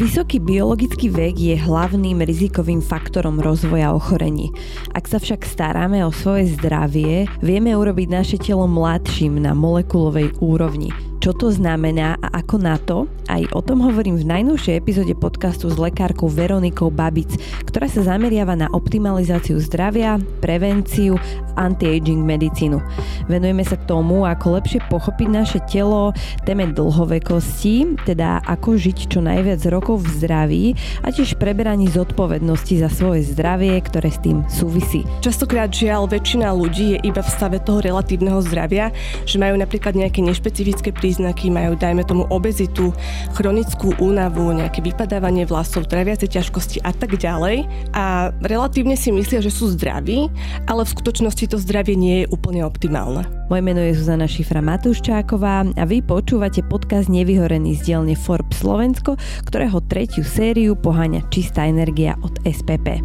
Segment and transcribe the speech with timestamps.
[0.00, 4.48] Vysoký biologický vek je hlavným rizikovým faktorom rozvoja ochorení.
[4.96, 10.88] Ak sa však staráme o svoje zdravie, vieme urobiť naše telo mladším na molekulovej úrovni.
[11.20, 13.04] Čo to znamená a ako na to?
[13.28, 17.36] Aj o tom hovorím v najnovšej epizóde podcastu s lekárkou Veronikou Babic,
[17.68, 21.20] ktorá sa zameriava na optimalizáciu zdravia, prevenciu,
[21.60, 22.80] anti-aging medicínu.
[23.28, 26.16] Venujeme sa tomu, ako lepšie pochopiť naše telo,
[26.48, 30.64] téme dlhovekosti, teda ako žiť čo najviac rokov v zdraví
[31.04, 35.04] a tiež preberaní zodpovednosti za svoje zdravie, ktoré s tým súvisí.
[35.20, 38.88] Častokrát žiaľ väčšina ľudí je iba v stave toho relatívneho zdravia,
[39.28, 42.94] že majú napríklad nejaké nešpecifické príznaky majú dajme tomu obezitu,
[43.36, 47.66] chronickú únavu, nejaké vypadávanie vlasov, traviace ťažkosti a tak ďalej.
[47.92, 50.30] A relatívne si myslia, že sú zdraví,
[50.70, 53.26] ale v skutočnosti to zdravie nie je úplne optimálne.
[53.50, 59.18] Moje meno je Zuzana Šifra Matúščáková a vy počúvate podcast Nevyhorený z dielne Forbes Slovensko,
[59.50, 63.02] ktorého tretiu sériu poháňa čistá energia od SPP.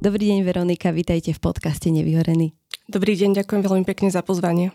[0.00, 2.63] Dobrý deň, Veronika, vítajte v podcaste Nevyhorený.
[2.84, 4.68] Dobrý deň, ďakujem veľmi pekne za pozvanie.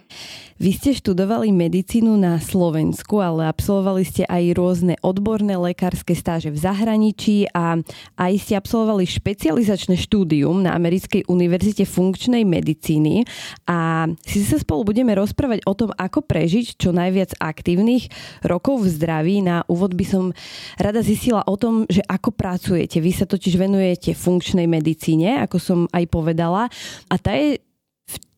[0.58, 6.58] Vy ste študovali medicínu na Slovensku, ale absolvovali ste aj rôzne odborné lekárske stáže v
[6.58, 7.78] zahraničí a
[8.18, 13.30] aj ste absolvovali špecializačné štúdium na Americkej univerzite funkčnej medicíny
[13.70, 18.10] a si sa spolu budeme rozprávať o tom, ako prežiť čo najviac aktívnych
[18.42, 19.46] rokov v zdraví.
[19.46, 20.34] Na úvod by som
[20.82, 22.98] rada zistila o tom, že ako pracujete.
[22.98, 26.74] Vy sa totiž venujete funkčnej medicíne, ako som aj povedala,
[27.06, 27.62] a tá je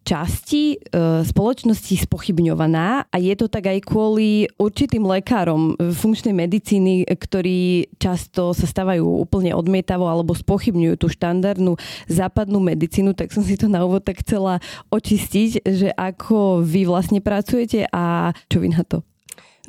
[0.01, 0.77] časti e,
[1.21, 8.65] spoločnosti spochybňovaná a je to tak aj kvôli určitým lekárom funkčnej medicíny, ktorí často sa
[8.65, 11.77] stávajú úplne odmietavo alebo spochybňujú tú štandardnú
[12.09, 14.57] západnú medicínu, tak som si to na úvod tak chcela
[14.89, 19.05] očistiť, že ako vy vlastne pracujete a čo vy na to?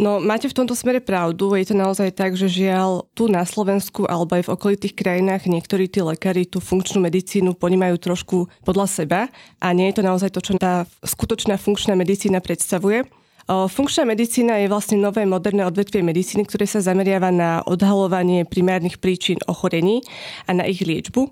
[0.03, 1.55] No, máte v tomto smere pravdu.
[1.55, 5.87] Je to naozaj tak, že žiaľ tu na Slovensku alebo aj v okolitých krajinách niektorí
[5.87, 9.21] tí lekári tú funkčnú medicínu ponímajú trošku podľa seba
[9.63, 13.07] a nie je to naozaj to, čo tá skutočná funkčná medicína predstavuje.
[13.47, 19.39] Funkčná medicína je vlastne nové moderné odvetvie medicíny, ktoré sa zameriava na odhalovanie primárnych príčin
[19.47, 20.03] ochorení
[20.51, 21.31] a na ich liečbu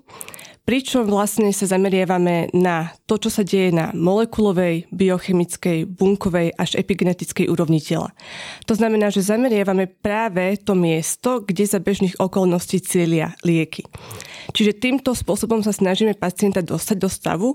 [0.63, 7.49] pričom vlastne sa zameriavame na to, čo sa deje na molekulovej, biochemickej, bunkovej až epigenetickej
[7.49, 8.13] úrovni tela.
[8.69, 13.83] To znamená, že zameriavame práve to miesto, kde za bežných okolností cieľia lieky.
[14.51, 17.49] Čiže týmto spôsobom sa snažíme pacienta dostať do stavu,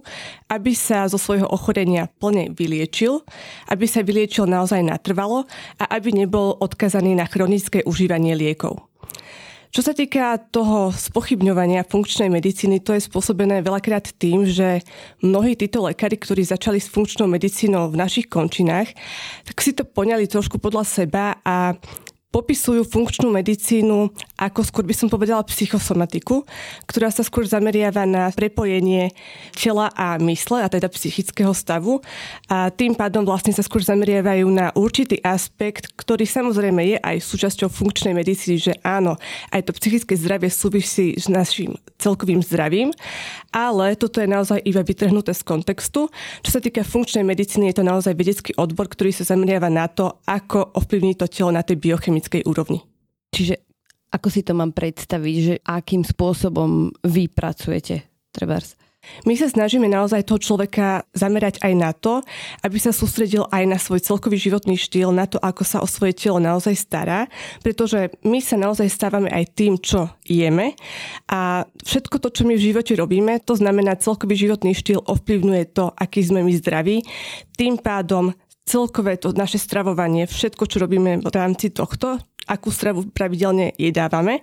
[0.51, 3.23] aby sa zo svojho ochorenia plne vyliečil,
[3.71, 5.45] aby sa vyliečil naozaj natrvalo
[5.77, 8.87] a aby nebol odkazaný na chronické užívanie liekov.
[9.77, 14.81] Čo sa týka toho spochybňovania funkčnej medicíny, to je spôsobené veľakrát tým, že
[15.21, 18.97] mnohí títo lekári, ktorí začali s funkčnou medicínou v našich končinách,
[19.45, 21.77] tak si to poňali trošku podľa seba a
[22.35, 26.45] popisujú funkčnú medicínu ako skôr by som povedala psychosomatiku,
[26.85, 29.17] ktorá sa skôr zameriava na prepojenie
[29.57, 32.05] tela a mysle, a teda psychického stavu.
[32.53, 37.73] A tým pádom vlastne sa skôr zameriavajú na určitý aspekt, ktorý samozrejme je aj súčasťou
[37.73, 39.17] funkčnej medicíny, že áno,
[39.55, 42.93] aj to psychické zdravie súvisí s našim celkovým zdravím,
[43.53, 46.09] ale toto je naozaj iba vytrhnuté z kontextu.
[46.45, 50.21] Čo sa týka funkčnej medicíny, je to naozaj vedecký odbor, ktorý sa zameriava na to,
[50.29, 52.85] ako ovplyvní to telo na tej biochemickej úrovni.
[53.33, 53.67] Čiže
[54.13, 58.79] ako si to mám predstaviť, že akým spôsobom vy pracujete, trebárs?
[59.25, 62.21] My sa snažíme naozaj toho človeka zamerať aj na to,
[62.63, 66.15] aby sa sústredil aj na svoj celkový životný štýl, na to, ako sa o svoje
[66.17, 67.31] telo naozaj stará,
[67.63, 70.77] pretože my sa naozaj stávame aj tým, čo jeme
[71.31, 75.91] a všetko to, čo my v živote robíme, to znamená celkový životný štýl ovplyvňuje to,
[75.95, 77.03] aký sme my zdraví.
[77.57, 78.35] Tým pádom
[78.67, 84.41] celkové to naše stravovanie, všetko, čo robíme v rámci tohto, akú stravu pravidelne jedávame.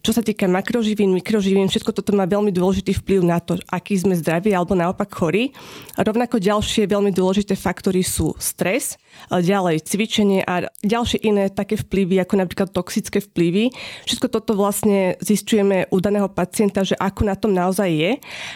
[0.00, 4.16] Čo sa týka makroživín, mikroživín, všetko toto má veľmi dôležitý vplyv na to, aký sme
[4.16, 5.52] zdraví alebo naopak chorí.
[6.00, 8.96] Rovnako ďalšie veľmi dôležité faktory sú stres,
[9.28, 13.68] ďalej cvičenie a ďalšie iné také vplyvy, ako napríklad toxické vplyvy.
[14.08, 18.12] Všetko toto vlastne zistujeme u daného pacienta, že ako na tom naozaj je.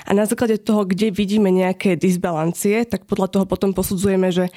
[0.09, 4.49] A na základe toho, kde vidíme nejaké disbalancie, tak podľa toho potom posudzujeme, že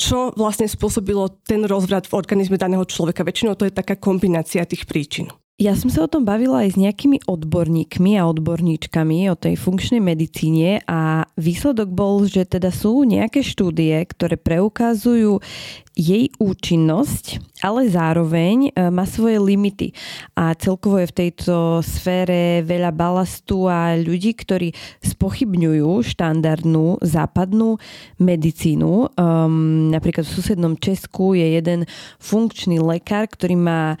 [0.00, 3.26] čo vlastne spôsobilo ten rozvrat v organizme daného človeka.
[3.26, 5.41] Väčšinou to je taká kombinácia tých príčin.
[5.62, 10.02] Ja som sa o tom bavila aj s nejakými odborníkmi a odborníčkami o tej funkčnej
[10.02, 15.38] medicíne a výsledok bol, že teda sú nejaké štúdie, ktoré preukazujú
[15.94, 19.94] jej účinnosť, ale zároveň e, má svoje limity.
[20.34, 27.78] A celkovo je v tejto sfére veľa balastu a ľudí, ktorí spochybňujú štandardnú západnú
[28.18, 29.14] medicínu.
[29.14, 31.86] Um, napríklad v susednom Česku je jeden
[32.18, 33.94] funkčný lekár, ktorý má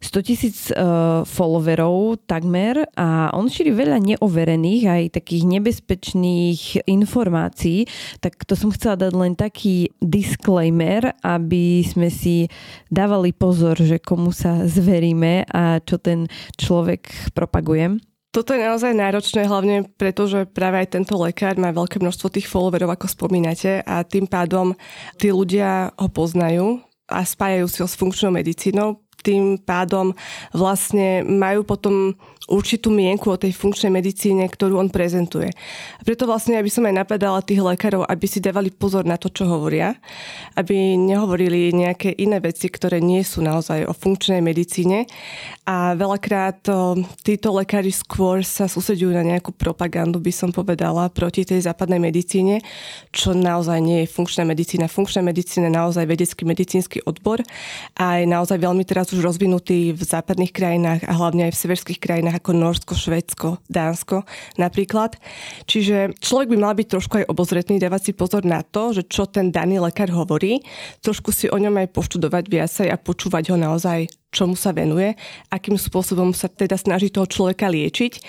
[0.00, 7.88] 100 tisíc uh, followerov takmer a on šíri veľa neoverených aj takých nebezpečných informácií,
[8.20, 12.48] tak to som chcela dať len taký disclaimer, aby sme si
[12.92, 16.28] dávali pozor, že komu sa zveríme a čo ten
[16.60, 17.96] človek propaguje.
[18.36, 22.44] Toto je naozaj náročné, hlavne preto, že práve aj tento lekár má veľké množstvo tých
[22.44, 24.76] followerov, ako spomínate, a tým pádom
[25.16, 30.14] tí ľudia ho poznajú a spájajú si ho s funkčnou medicínou, tým pádom
[30.54, 32.14] vlastne majú potom
[32.46, 35.50] určitú mienku o tej funkčnej medicíne, ktorú on prezentuje.
[35.98, 39.26] A preto vlastne, aby som aj napadala tých lekárov, aby si dávali pozor na to,
[39.26, 39.98] čo hovoria,
[40.54, 45.10] aby nehovorili nejaké iné veci, ktoré nie sú naozaj o funkčnej medicíne.
[45.66, 46.62] A veľakrát
[47.26, 52.62] títo lekári skôr sa sústredujú na nejakú propagandu, by som povedala, proti tej západnej medicíne,
[53.10, 54.86] čo naozaj nie je funkčná medicína.
[54.86, 57.42] Funkčná medicína je naozaj vedecký medicínsky odbor
[57.98, 61.98] a je naozaj veľmi teraz už rozvinutý v západných krajinách a hlavne aj v severských
[61.98, 64.28] krajinách ako Norsko, Švedsko, Dánsko
[64.60, 65.16] napríklad.
[65.64, 69.24] Čiže človek by mal byť trošku aj obozretný, dávať si pozor na to, že čo
[69.24, 70.60] ten daný lekár hovorí,
[71.00, 74.06] trošku si o ňom aj poštudovať viacej a počúvať ho naozaj
[74.36, 75.16] čomu sa venuje,
[75.48, 78.20] akým spôsobom sa teda snaží toho človeka liečiť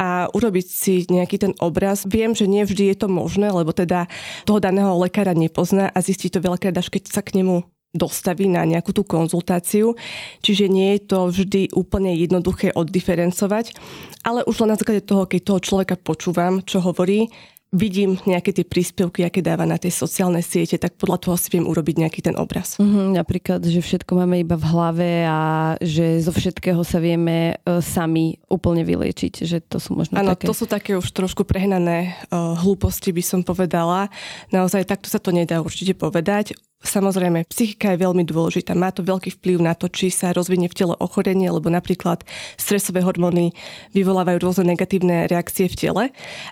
[0.00, 2.08] a urobiť si nejaký ten obraz.
[2.08, 4.08] Viem, že nie vždy je to možné, lebo teda
[4.48, 8.64] toho daného lekára nepozná a zistí to veľakrát až keď sa k nemu dostaví na
[8.64, 9.94] nejakú tú konzultáciu,
[10.40, 13.76] čiže nie je to vždy úplne jednoduché oddiferencovať,
[14.24, 17.28] ale už len na základe toho, keď toho človeka počúvam, čo hovorí,
[17.72, 21.64] vidím nejaké tie príspevky, aké dáva na tej sociálnej siete, tak podľa toho si viem
[21.64, 22.76] urobiť nejaký ten obraz.
[22.76, 25.40] Mm-hmm, napríklad, že všetko máme iba v hlave a
[25.80, 30.44] že zo všetkého sa vieme uh, sami úplne vyliečiť, že to sú možno Áno, také...
[30.44, 34.12] to sú také už trošku prehnané uh, hlúposti, by som povedala.
[34.52, 36.52] Naozaj takto sa to nedá určite povedať.
[36.82, 38.74] Samozrejme, psychika je veľmi dôležitá.
[38.74, 42.26] Má to veľký vplyv na to, či sa rozvinie v tele ochorenie, lebo napríklad
[42.58, 43.54] stresové hormóny
[43.94, 46.04] vyvolávajú rôzne negatívne reakcie v tele,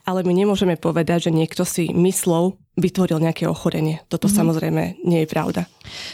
[0.06, 3.98] ale my nemôžeme povedať, že niekto si myslou vytvoril nejaké ochorenie.
[4.06, 4.38] Toto mm-hmm.
[4.38, 5.66] samozrejme nie je pravda.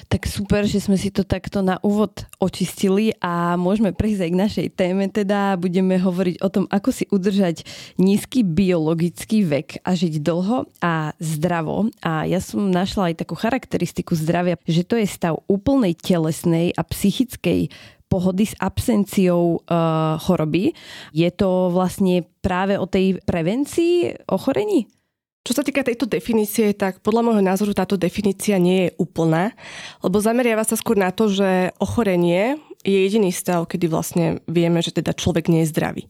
[0.08, 4.40] Tak super, že sme si to takto na úvod očistili a môžeme prejsť aj k
[4.40, 5.04] našej téme.
[5.12, 7.62] Teda budeme hovoriť o tom, ako si udržať
[8.00, 11.92] nízky biologický vek a žiť dlho a zdravo.
[12.00, 16.82] A ja som našla aj takú charakteristiku zdravia, že to je stav úplnej telesnej a
[16.82, 17.68] psychickej
[18.06, 20.72] pohody s absenciou uh, choroby.
[21.10, 24.86] Je to vlastne práve o tej prevencii ochorení?
[25.46, 29.54] Čo sa týka tejto definície, tak podľa môjho názoru táto definícia nie je úplná,
[30.02, 34.90] lebo zameriava sa skôr na to, že ochorenie je jediný stav, kedy vlastne vieme, že
[34.90, 36.02] teda človek nie je zdravý.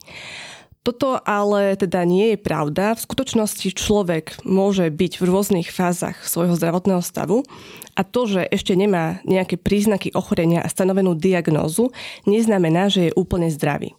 [0.80, 2.96] Toto ale teda nie je pravda.
[2.96, 7.44] V skutočnosti človek môže byť v rôznych fázach svojho zdravotného stavu
[7.92, 11.92] a to, že ešte nemá nejaké príznaky ochorenia a stanovenú diagnózu,
[12.24, 13.92] neznamená, že je úplne zdravý.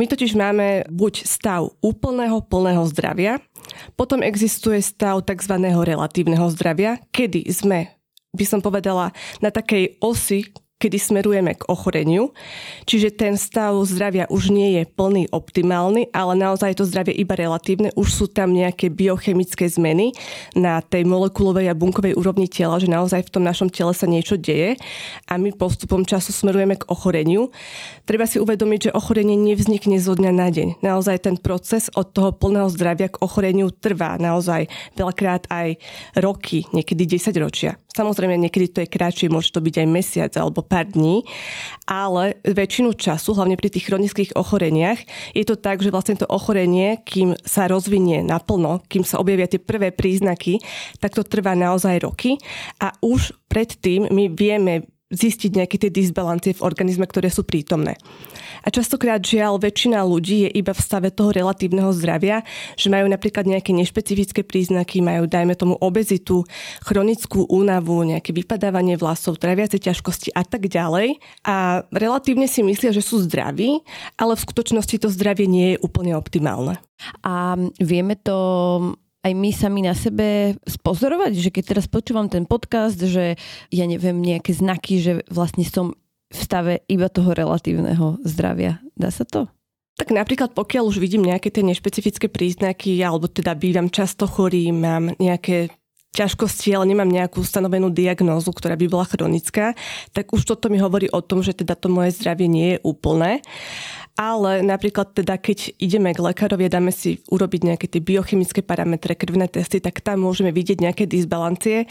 [0.00, 3.38] My totiž máme buď stav úplného plného zdravia,
[3.98, 5.54] potom existuje stav tzv.
[5.62, 7.94] relatívneho zdravia, kedy sme
[8.34, 10.50] by som povedala, na takej osi,
[10.84, 12.36] kedy smerujeme k ochoreniu.
[12.84, 17.88] Čiže ten stav zdravia už nie je plný optimálny, ale naozaj to zdravie iba relatívne.
[17.96, 20.12] Už sú tam nejaké biochemické zmeny
[20.52, 24.36] na tej molekulovej a bunkovej úrovni tela, že naozaj v tom našom tele sa niečo
[24.36, 24.76] deje
[25.24, 27.48] a my postupom času smerujeme k ochoreniu.
[28.04, 30.84] Treba si uvedomiť, že ochorenie nevznikne zo dňa na deň.
[30.84, 34.68] Naozaj ten proces od toho plného zdravia k ochoreniu trvá naozaj
[35.00, 35.80] veľakrát aj
[36.20, 37.80] roky, niekedy 10 ročia.
[37.94, 41.22] Samozrejme, niekedy to je kratšie, môže to byť aj mesiac alebo pár dní,
[41.86, 44.98] ale väčšinu času, hlavne pri tých chronických ochoreniach,
[45.30, 49.62] je to tak, že vlastne to ochorenie, kým sa rozvinie naplno, kým sa objavia tie
[49.62, 50.58] prvé príznaky,
[50.98, 52.34] tak to trvá naozaj roky
[52.82, 57.94] a už predtým my vieme zistiť nejaké tie disbalancie v organizme, ktoré sú prítomné.
[58.64, 62.40] A častokrát žiaľ väčšina ľudí je iba v stave toho relatívneho zdravia,
[62.80, 66.48] že majú napríklad nejaké nešpecifické príznaky, majú dajme tomu obezitu,
[66.80, 71.20] chronickú únavu, nejaké vypadávanie vlasov, traviace ťažkosti a tak ďalej.
[71.44, 73.84] A relatívne si myslia, že sú zdraví,
[74.16, 76.80] ale v skutočnosti to zdravie nie je úplne optimálne.
[77.20, 78.36] A vieme to
[79.24, 83.40] aj my sami na sebe spozorovať, že keď teraz počúvam ten podcast, že
[83.72, 85.96] ja neviem, nejaké znaky, že vlastne som
[86.30, 88.80] v stave iba toho relatívneho zdravia.
[88.96, 89.50] Dá sa to?
[89.94, 95.14] Tak napríklad pokiaľ už vidím nejaké tie nešpecifické príznaky, alebo teda bývam často chorý, mám
[95.22, 95.70] nejaké
[96.14, 99.74] ťažkosti, ale nemám nejakú stanovenú diagnózu, ktorá by bola chronická,
[100.14, 103.42] tak už toto mi hovorí o tom, že teda to moje zdravie nie je úplné.
[104.14, 109.18] Ale napríklad teda, keď ideme k lekárovi a dáme si urobiť nejaké tie biochemické parametre,
[109.18, 111.90] krvné testy, tak tam môžeme vidieť nejaké disbalancie.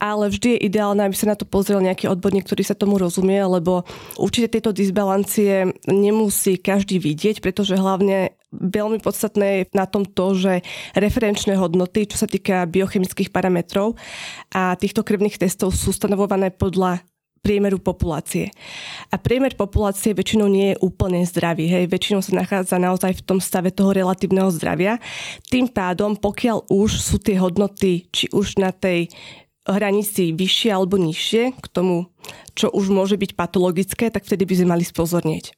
[0.00, 3.36] Ale vždy je ideálne, aby sa na to pozrel nejaký odborník, ktorý sa tomu rozumie,
[3.44, 3.84] lebo
[4.16, 10.64] určite tieto disbalancie nemusí každý vidieť, pretože hlavne veľmi podstatné je na tom to, že
[10.96, 13.92] referenčné hodnoty, čo sa týka biochemických parametrov
[14.56, 17.04] a týchto krvných testov sú stanovované podľa
[17.40, 18.50] priemeru populácie.
[19.08, 21.70] A priemer populácie väčšinou nie je úplne zdravý.
[21.70, 21.88] Hej.
[21.88, 25.00] Väčšinou sa nachádza naozaj v tom stave toho relatívneho zdravia.
[25.48, 29.08] Tým pádom, pokiaľ už sú tie hodnoty, či už na tej
[29.68, 32.08] hranici vyššie alebo nižšie k tomu,
[32.56, 35.52] čo už môže byť patologické, tak vtedy by sme mali spozornieť.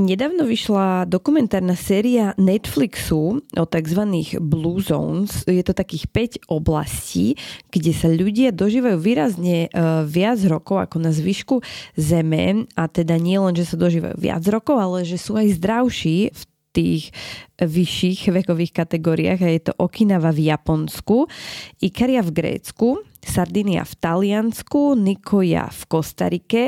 [0.00, 4.02] Nedávno vyšla dokumentárna séria Netflixu o tzv.
[4.40, 5.44] Blue Zones.
[5.44, 6.08] Je to takých
[6.40, 7.36] 5 oblastí,
[7.68, 9.70] kde sa ľudia dožívajú výrazne e,
[10.08, 11.60] viac rokov ako na zvyšku
[12.00, 12.64] Zeme.
[12.80, 16.42] A teda nie len, že sa dožívajú viac rokov, ale že sú aj zdravší v
[16.72, 17.12] tých
[17.60, 21.28] vyšších vekových kategóriách a je to Okinawa v Japonsku,
[21.76, 26.64] Ikaria v Grécku, Sardinia v Taliansku, Nikoja v Kostarike,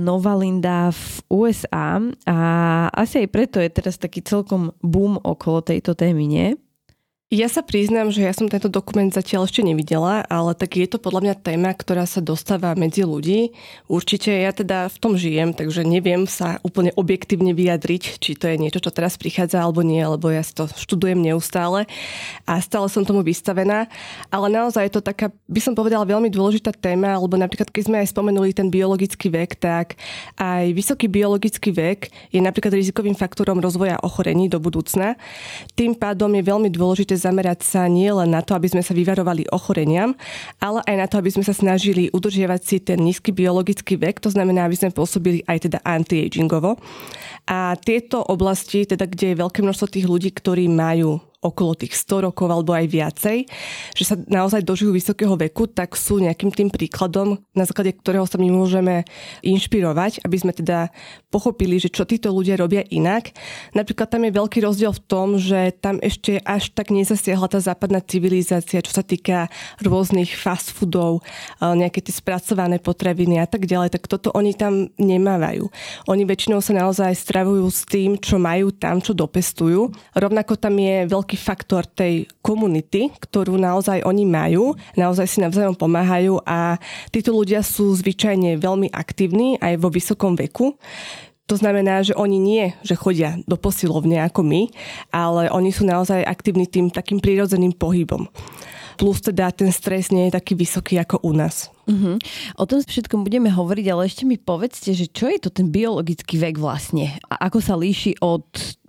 [0.00, 2.38] Nova Linda v USA a
[2.92, 6.48] asi aj preto je teraz taký celkom boom okolo tejto témy, nie?
[7.32, 11.00] Ja sa priznám, že ja som tento dokument zatiaľ ešte nevidela, ale tak je to
[11.00, 13.56] podľa mňa téma, ktorá sa dostáva medzi ľudí.
[13.88, 18.60] Určite ja teda v tom žijem, takže neviem sa úplne objektívne vyjadriť, či to je
[18.60, 21.88] niečo, čo teraz prichádza alebo nie, lebo ja si to študujem neustále
[22.44, 23.88] a stále som tomu vystavená.
[24.28, 27.96] Ale naozaj je to taká, by som povedala, veľmi dôležitá téma, lebo napríklad keď sme
[28.04, 29.96] aj spomenuli ten biologický vek, tak
[30.36, 35.16] aj vysoký biologický vek je napríklad rizikovým faktorom rozvoja ochorení do budúcna.
[35.72, 39.46] Tým pádom je veľmi dôležité zamerať sa nie len na to, aby sme sa vyvarovali
[39.54, 40.18] ochoreniam,
[40.58, 44.28] ale aj na to, aby sme sa snažili udržiavať si ten nízky biologický vek, to
[44.28, 46.76] znamená, aby sme pôsobili aj teda anti-agingovo.
[47.46, 52.30] A tieto oblasti, teda kde je veľké množstvo tých ľudí, ktorí majú okolo tých 100
[52.30, 53.38] rokov alebo aj viacej,
[53.98, 58.38] že sa naozaj dožijú vysokého veku, tak sú nejakým tým príkladom, na základe ktorého sa
[58.38, 59.02] my môžeme
[59.42, 60.94] inšpirovať, aby sme teda
[61.34, 63.34] pochopili, že čo títo ľudia robia inak.
[63.74, 67.98] Napríklad tam je veľký rozdiel v tom, že tam ešte až tak nezasiahla tá západná
[67.98, 69.50] civilizácia, čo sa týka
[69.82, 71.26] rôznych fast foodov,
[71.58, 75.66] nejaké tie spracované potraviny a tak ďalej, tak toto oni tam nemávajú.
[76.06, 79.90] Oni väčšinou sa naozaj stravujú s tým, čo majú tam, čo dopestujú.
[80.14, 85.72] Rovnako tam je veľký veľký faktor tej komunity, ktorú naozaj oni majú, naozaj si navzájom
[85.72, 86.76] pomáhajú a
[87.08, 90.76] títo ľudia sú zvyčajne veľmi aktívni aj vo vysokom veku.
[91.48, 94.68] To znamená, že oni nie, že chodia do posilovne ako my,
[95.08, 98.28] ale oni sú naozaj aktívni tým takým prírodzeným pohybom.
[99.00, 101.72] Plus teda ten stres nie je taký vysoký ako u nás.
[101.88, 102.20] Uh-huh.
[102.60, 106.36] O tom všetkom budeme hovoriť, ale ešte mi povedzte, že čo je to ten biologický
[106.36, 107.16] vek vlastne?
[107.32, 108.44] A ako sa líši od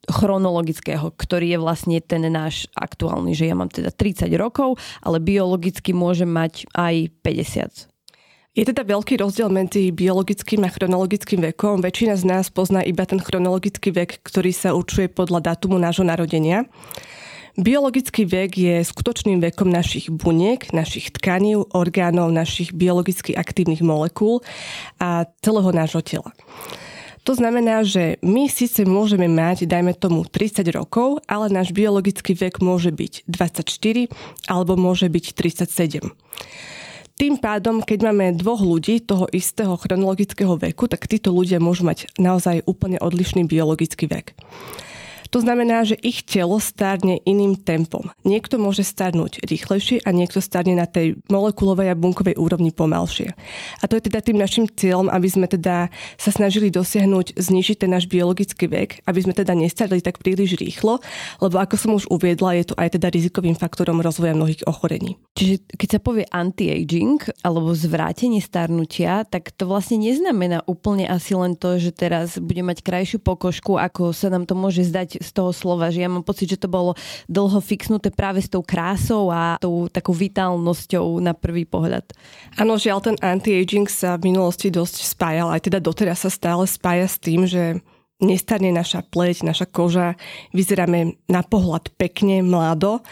[0.09, 5.95] chronologického, ktorý je vlastne ten náš aktuálny, že ja mám teda 30 rokov, ale biologicky
[5.95, 7.93] môžem mať aj 50.
[8.53, 11.81] Je teda veľký rozdiel medzi biologickým a chronologickým vekom.
[11.81, 16.69] Väčšina z nás pozná iba ten chronologický vek, ktorý sa určuje podľa dátumu nášho narodenia.
[17.57, 24.45] Biologický vek je skutočným vekom našich buniek, našich tkaní, orgánov, našich biologicky aktívnych molekúl
[25.01, 26.29] a celého nášho tela.
[27.23, 32.59] To znamená, že my síce môžeme mať, dajme tomu, 30 rokov, ale náš biologický vek
[32.59, 34.11] môže byť 24
[34.51, 36.11] alebo môže byť 37.
[37.13, 42.11] Tým pádom, keď máme dvoch ľudí toho istého chronologického veku, tak títo ľudia môžu mať
[42.19, 44.35] naozaj úplne odlišný biologický vek.
[45.33, 48.13] To znamená, že ich telo stárne iným tempom.
[48.21, 53.33] Niekto môže starnúť rýchlejšie a niekto starne na tej molekulovej a bunkovej úrovni pomalšie.
[53.81, 55.89] A to je teda tým našim cieľom, aby sme teda
[56.21, 61.01] sa snažili dosiahnuť, znižiť ten náš biologický vek, aby sme teda nestarli tak príliš rýchlo,
[61.41, 65.17] lebo ako som už uviedla, je to aj teda rizikovým faktorom rozvoja mnohých ochorení.
[65.33, 71.57] Čiže keď sa povie anti-aging alebo zvrátenie starnutia, tak to vlastne neznamená úplne asi len
[71.57, 75.55] to, že teraz bude mať krajšiu pokožku, ako sa nám to môže zdať z toho
[75.55, 76.93] slova, že ja mám pocit, že to bolo
[77.31, 82.11] dlho fixnuté práve s tou krásou a tou takou vitálnosťou na prvý pohľad.
[82.59, 87.07] Áno, žiaľ, ten anti-aging sa v minulosti dosť spájal, aj teda doteraz sa stále spája
[87.07, 87.79] s tým, že
[88.23, 90.15] nestarne naša pleť, naša koža,
[90.55, 93.03] vyzeráme na pohľad pekne, mlado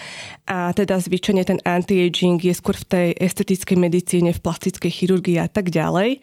[0.47, 5.47] a teda zvyčajne ten anti-aging je skôr v tej estetickej medicíne, v plastickej chirurgii a
[5.51, 6.19] tak ďalej.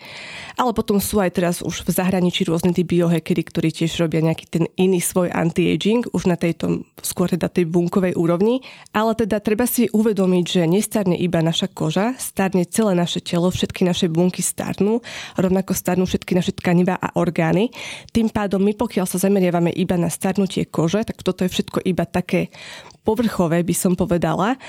[0.56, 4.44] Ale potom sú aj teraz už v zahraničí rôzne tí biohackery, ktorí tiež robia nejaký
[4.48, 8.60] ten iný svoj anti-aging, už na tejto skôr teda tej bunkovej úrovni.
[8.92, 13.84] Ale teda treba si uvedomiť, že nestarne iba naša koža, starne celé naše telo, všetky
[13.84, 15.00] naše bunky starnú,
[15.40, 17.72] rovnako starnú všetky naše tkaniva a orgány.
[18.14, 22.06] Tým pádom my pokiaľ sa zameriavame iba na starnutie kože, tak toto je všetko iba
[22.06, 22.54] také
[23.08, 24.60] povrchové, by som povedala.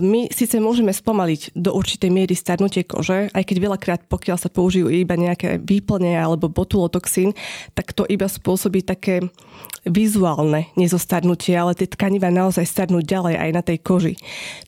[0.00, 4.88] My síce môžeme spomaliť do určitej miery starnutie kože, aj keď veľakrát, pokiaľ sa použijú
[4.88, 7.36] iba nejaké výplne alebo botulotoxín,
[7.76, 9.20] tak to iba spôsobí také
[9.84, 14.14] vizuálne nezostarnutie, ale tie tkaniva naozaj starnú ďalej aj na tej koži.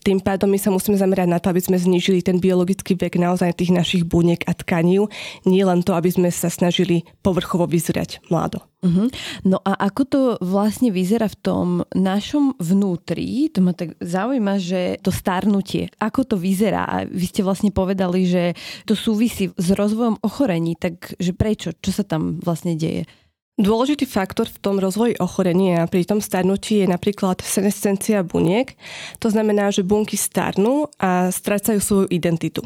[0.05, 3.57] Tým pádom my sa musíme zamerať na to, aby sme znížili ten biologický vek naozaj
[3.57, 5.09] tých našich buniek a tkanív,
[5.49, 8.72] nie len to, aby sme sa snažili povrchovo vyzerať mlado.
[8.83, 9.07] Uh-huh.
[9.47, 14.99] No a ako to vlastne vyzerá v tom našom vnútri, to ma tak zaujíma, že
[14.99, 16.83] to starnutie, ako to vyzerá?
[16.83, 18.51] A vy ste vlastne povedali, že
[18.83, 21.71] to súvisí s rozvojom ochorení, takže prečo?
[21.79, 23.07] Čo sa tam vlastne deje?
[23.53, 28.73] Dôležitý faktor v tom rozvoji ochorenia a pri tom starnutí je napríklad senescencia buniek.
[29.21, 32.65] To znamená, že bunky starnú a strácajú svoju identitu.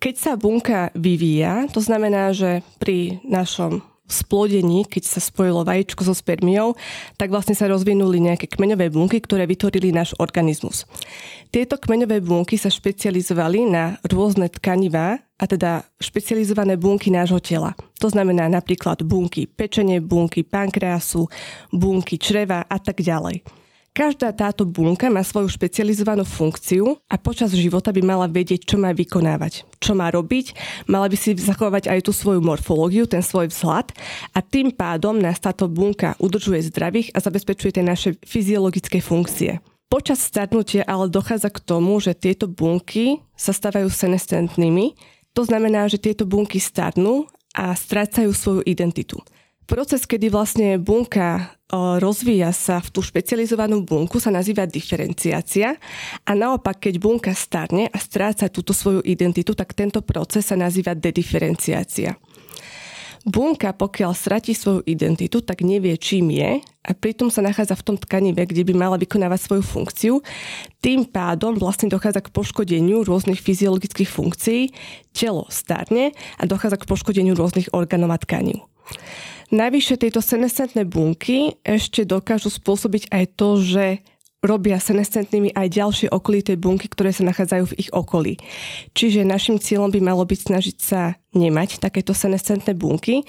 [0.00, 6.12] Keď sa bunka vyvíja, to znamená, že pri našom splodení, keď sa spojilo vajíčko so
[6.12, 6.74] spermiou,
[7.14, 10.84] tak vlastne sa rozvinuli nejaké kmeňové bunky, ktoré vytvorili náš organizmus.
[11.54, 17.72] Tieto kmeňové bunky sa špecializovali na rôzne tkanivá, a teda špecializované bunky nášho tela.
[18.04, 21.24] To znamená napríklad bunky pečenie, bunky pankreasu,
[21.72, 23.59] bunky čreva a tak ďalej.
[24.00, 28.96] Každá táto bunka má svoju špecializovanú funkciu a počas života by mala vedieť, čo má
[28.96, 30.56] vykonávať, čo má robiť,
[30.88, 33.92] mala by si zachovať aj tú svoju morfológiu, ten svoj vzhľad
[34.32, 39.60] a tým pádom nás táto bunka udržuje zdravých a zabezpečuje tie naše fyziologické funkcie.
[39.92, 44.96] Počas starnutia ale dochádza k tomu, že tieto bunky sa stávajú senescentnými,
[45.36, 49.20] to znamená, že tieto bunky starnú a strácajú svoju identitu.
[49.70, 55.78] Proces, kedy vlastne bunka rozvíja sa v tú špecializovanú bunku, sa nazýva diferenciácia
[56.26, 60.98] a naopak, keď bunka starne a stráca túto svoju identitu, tak tento proces sa nazýva
[60.98, 62.18] dediferenciácia.
[63.22, 67.96] Bunka, pokiaľ stratí svoju identitu, tak nevie, čím je a pritom sa nachádza v tom
[68.00, 70.14] tkanive, kde by mala vykonávať svoju funkciu.
[70.82, 74.74] Tým pádom vlastne dochádza k poškodeniu rôznych fyziologických funkcií,
[75.14, 78.66] telo starne a dochádza k poškodeniu rôznych orgánov a tkaní.
[79.50, 83.84] Navyše tieto senescentné bunky ešte dokážu spôsobiť aj to, že
[84.40, 88.40] robia senescentnými aj ďalšie okolité bunky, ktoré sa nachádzajú v ich okolí.
[88.96, 93.26] Čiže našim cieľom by malo byť snažiť sa nemať takéto senescentné bunky.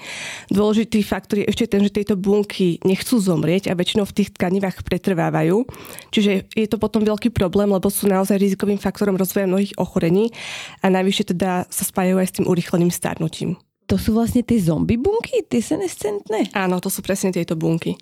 [0.48, 4.82] Dôležitý faktor je ešte ten, že tieto bunky nechcú zomrieť a väčšinou v tých tkanivách
[4.88, 5.68] pretrvávajú.
[6.10, 10.32] Čiže je to potom veľký problém, lebo sú naozaj rizikovým faktorom rozvoja mnohých ochorení
[10.80, 13.60] a najvyššie teda sa spájajú aj s tým urýchleným starnutím
[13.92, 16.48] to sú vlastne tie zombie bunky, tie senescentné?
[16.56, 17.92] Áno, to sú presne tieto bunky.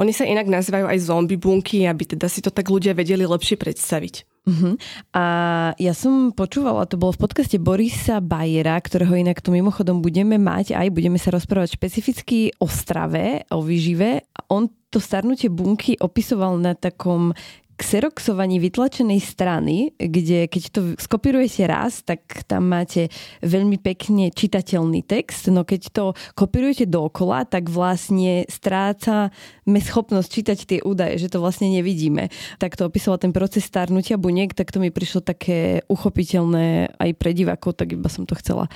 [0.00, 3.60] Oni sa inak nazývajú aj zombie bunky, aby teda si to tak ľudia vedeli lepšie
[3.60, 4.24] predstaviť.
[4.48, 4.76] Uh-huh.
[5.12, 5.24] A
[5.76, 10.72] ja som počúvala, to bolo v podcaste Borisa Bajera, ktorého inak tu mimochodom budeme mať,
[10.72, 14.24] aj budeme sa rozprávať špecificky o strave, o výžive.
[14.48, 17.36] On to starnutie bunky opisoval na takom
[17.74, 23.10] xeroxovaní vytlačenej strany, kde keď to skopírujete raz, tak tam máte
[23.42, 26.04] veľmi pekne čitateľný text, no keď to
[26.38, 32.30] kopírujete dookola, tak vlastne strácame schopnosť čítať tie údaje, že to vlastne nevidíme.
[32.62, 37.34] Tak to opisoval ten proces starnutia buniek, tak to mi prišlo také uchopiteľné aj pre
[37.34, 38.70] divákov, tak iba som to chcela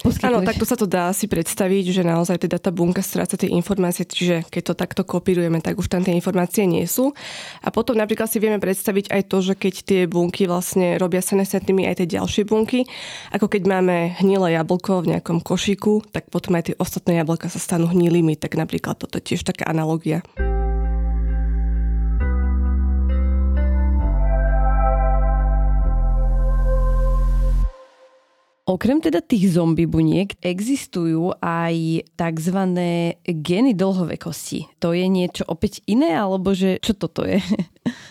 [0.00, 4.08] Áno, takto sa to dá si predstaviť, že naozaj teda tá bunka stráca tie informácie,
[4.08, 7.12] čiže keď to takto kopírujeme, tak už tam tie informácie nie sú.
[7.60, 11.36] A potom napríklad si vieme predstaviť aj to, že keď tie bunky vlastne robia sa
[11.36, 12.88] nesetnými aj tie ďalšie bunky,
[13.28, 17.60] ako keď máme hnilé jablko v nejakom košíku, tak potom aj tie ostatné jablka sa
[17.60, 20.24] stanú hnilými, tak napríklad toto je tiež taká analogia.
[28.70, 32.58] Okrem teda tých zombie buniek existujú aj tzv.
[33.26, 34.78] geny dlhovekosti.
[34.78, 37.42] To je niečo opäť iné, alebo že čo toto je?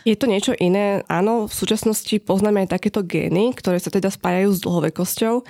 [0.03, 1.05] Je to niečo iné.
[1.07, 5.45] Áno, v súčasnosti poznáme aj takéto gény, ktoré sa teda spájajú s dlhovekosťou.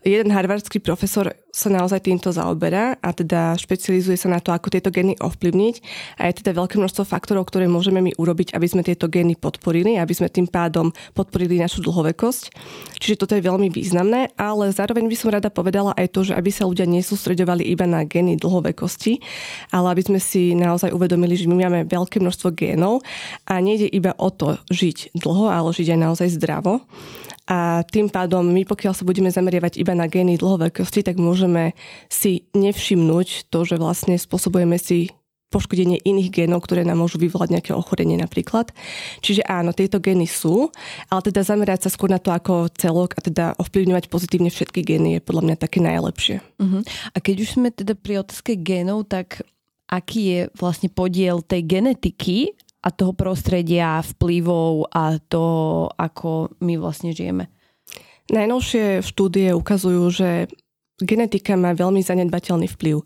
[0.00, 4.88] Jeden harvardský profesor sa naozaj týmto zaoberá a teda špecializuje sa na to, ako tieto
[4.88, 5.76] gény ovplyvniť
[6.16, 10.00] a je teda veľké množstvo faktorov, ktoré môžeme my urobiť, aby sme tieto gény podporili,
[10.00, 12.42] aby sme tým pádom podporili našu dlhovekosť.
[12.96, 16.48] Čiže toto je veľmi významné, ale zároveň by som rada povedala aj to, že aby
[16.48, 19.20] sa ľudia nesústredovali iba na gény dlhovekosti,
[19.68, 23.04] ale aby sme si naozaj uvedomili, že my máme veľké množstvo génov
[23.44, 26.80] a nejde iba o to žiť dlho, ale žiť aj naozaj zdravo.
[27.48, 31.72] A tým pádom my, pokiaľ sa budeme zameriavať iba na gény dlhovekosti, tak môžeme
[32.12, 35.10] si nevšimnúť to, že vlastne spôsobujeme si
[35.50, 38.70] poškodenie iných génov, ktoré nám môžu vyvolať nejaké ochorenie napríklad.
[39.18, 40.70] Čiže áno, tieto gény sú,
[41.10, 45.18] ale teda zamerať sa skôr na to ako celok a teda ovplyvňovať pozitívne všetky gény
[45.18, 46.38] je podľa mňa také najlepšie.
[46.38, 46.86] Uh-huh.
[46.86, 49.42] A keď už sme teda pri otázke génov, tak
[49.90, 55.46] aký je vlastne podiel tej genetiky a toho prostredia, vplyvov a to,
[55.92, 57.52] ako my vlastne žijeme?
[58.30, 60.30] Najnovšie štúdie ukazujú, že
[61.02, 63.02] genetika má veľmi zanedbateľný vplyv.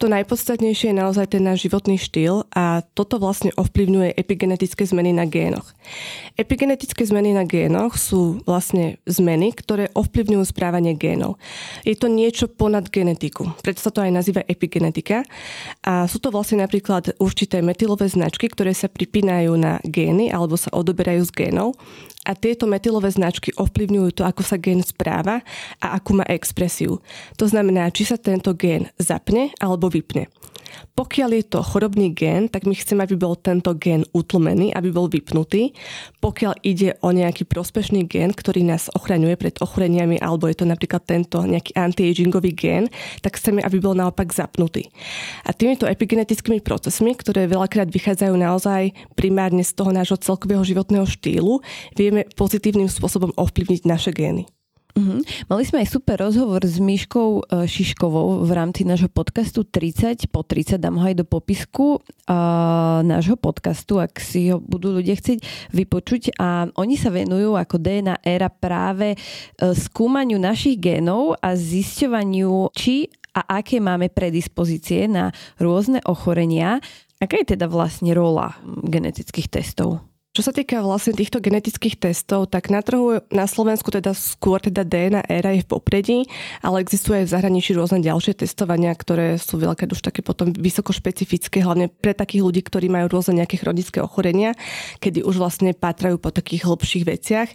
[0.00, 5.28] To najpodstatnejšie je naozaj ten náš životný štýl a toto vlastne ovplyvňuje epigenetické zmeny na
[5.28, 5.76] génoch.
[6.34, 11.36] Epigenetické zmeny na génoch sú vlastne zmeny, ktoré ovplyvňujú správanie génov.
[11.86, 15.22] Je to niečo ponad genetiku, preto sa to aj nazýva epigenetika
[15.84, 20.72] a sú to vlastne napríklad určité metylové značky, ktoré sa pripínajú na gény alebo sa
[20.72, 21.76] odoberajú z génov
[22.24, 25.44] a tieto metylové značky ovplyvňujú to, ako sa gén správa
[25.78, 27.04] a akú má expresiu.
[27.36, 30.32] To znamená, či sa tento gén zapne alebo vypne.
[30.94, 35.10] Pokiaľ je to chorobný gén, tak my chceme, aby bol tento gén utlmený, aby bol
[35.10, 35.74] vypnutý.
[36.22, 41.02] Pokiaľ ide o nejaký prospešný gén, ktorý nás ochraňuje pred ochoreniami, alebo je to napríklad
[41.02, 42.84] tento nejaký anti-agingový gén,
[43.26, 44.86] tak chceme, aby bol naopak zapnutý.
[45.42, 51.58] A týmito epigenetickými procesmi, ktoré veľakrát vychádzajú naozaj primárne z toho nášho celkového životného štýlu,
[51.98, 54.46] vieme pozitívnym spôsobom ovplyvniť naše gény.
[54.94, 55.18] Uh-huh.
[55.50, 60.46] Mali sme aj super rozhovor s Myškou e, Šiškovou v rámci nášho podcastu 30 po
[60.46, 65.42] 30, dám ho aj do popisku uh, nášho podcastu, ak si ho budú ľudia chcieť
[65.74, 66.38] vypočuť.
[66.38, 73.10] A oni sa venujú ako DNA éra práve uh, skúmaniu našich génov a zisťovaniu, či
[73.34, 76.78] a aké máme predispozície na rôzne ochorenia.
[77.18, 80.06] Aká je teda vlastne rola genetických testov?
[80.34, 84.82] Čo sa týka vlastne týchto genetických testov, tak na trhu na Slovensku teda skôr teda
[84.82, 86.18] DNA éra je v popredí,
[86.58, 90.90] ale existuje aj v zahraničí rôzne ďalšie testovania, ktoré sú veľké už také potom vysoko
[90.90, 94.58] špecifické, hlavne pre takých ľudí, ktorí majú rôzne nejaké chronické ochorenia,
[94.98, 97.48] kedy už vlastne patrajú po takých hlbších veciach.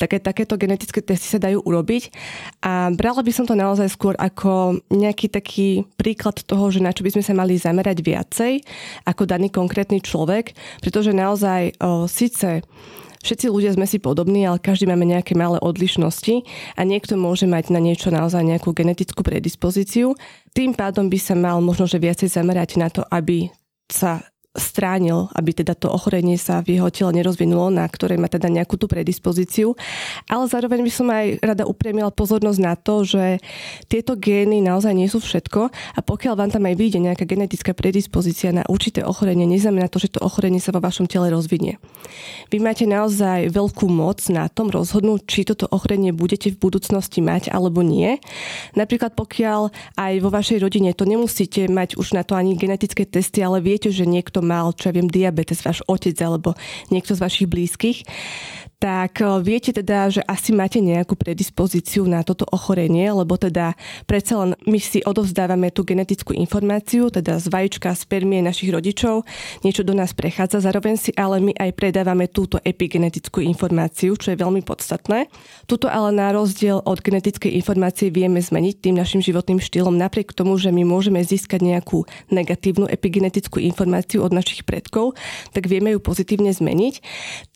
[0.00, 2.16] Také, takéto genetické testy sa dajú urobiť
[2.64, 7.04] a brala by som to naozaj skôr ako nejaký taký príklad toho, že na čo
[7.04, 8.64] by sme sa mali zamerať viacej
[9.04, 11.76] ako daný konkrétny človek, pretože naozaj
[12.08, 12.62] síce
[13.26, 16.46] všetci ľudia sme si podobní, ale každý máme nejaké malé odlišnosti
[16.78, 20.14] a niekto môže mať na niečo naozaj nejakú genetickú predispozíciu.
[20.54, 23.50] Tým pádom by sa mal možno že viacej zamerať na to, aby
[23.90, 24.22] sa
[24.56, 28.80] stránil, aby teda to ochorenie sa v jeho tele nerozvinulo, na ktoré má teda nejakú
[28.80, 29.76] tú predispozíciu.
[30.26, 33.38] Ale zároveň by som aj rada upriemila pozornosť na to, že
[33.86, 38.50] tieto gény naozaj nie sú všetko a pokiaľ vám tam aj vyjde nejaká genetická predispozícia
[38.50, 41.76] na určité ochorenie, neznamená to, že to ochorenie sa vo vašom tele rozvinie.
[42.48, 47.52] Vy máte naozaj veľkú moc na tom rozhodnúť, či toto ochorenie budete v budúcnosti mať
[47.52, 48.18] alebo nie.
[48.72, 53.44] Napríklad pokiaľ aj vo vašej rodine to nemusíte mať už na to ani genetické testy,
[53.44, 56.54] ale viete, že niekto mal, čo ja viem, diabetes, váš otec alebo
[56.94, 57.98] niekto z vašich blízkych,
[58.76, 64.44] tak eh, viete teda, že asi máte nejakú predispozíciu na toto ochorenie, lebo teda predsa
[64.44, 69.24] len my si odovzdávame tú genetickú informáciu, teda z vajíčka, spermie našich rodičov,
[69.64, 74.40] niečo do nás prechádza, zároveň si ale my aj predávame túto epigenetickú informáciu, čo je
[74.40, 75.32] veľmi podstatné.
[75.64, 80.60] Tuto ale na rozdiel od genetickej informácie vieme zmeniť tým našim životným štýlom, napriek tomu,
[80.60, 85.16] že my môžeme získať nejakú negatívnu epigenetickú informáciu od našich predkov,
[85.56, 86.94] tak vieme ju pozitívne zmeniť.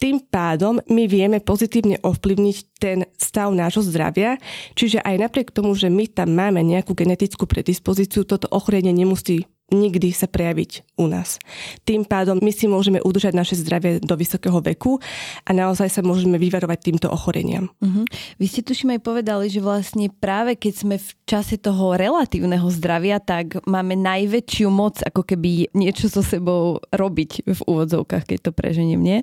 [0.01, 4.41] Tým pádom my vieme pozitívne ovplyvniť ten stav nášho zdravia.
[4.73, 10.13] Čiže aj napriek tomu, že my tam máme nejakú genetickú predispozíciu, toto ochorenie nemusí nikdy
[10.13, 11.41] sa prejaviť u nás.
[11.89, 15.01] Tým pádom my si môžeme udržať naše zdravie do vysokého veku
[15.47, 17.73] a naozaj sa môžeme vyvarovať týmto ochoreniam.
[17.81, 18.05] Uh-huh.
[18.37, 23.23] Vy ste tuším aj povedali, že vlastne práve keď sme v čase toho relatívneho zdravia,
[23.23, 29.01] tak máme najväčšiu moc ako keby niečo so sebou robiť v úvodzovkách, keď to preženiem,
[29.01, 29.19] nie?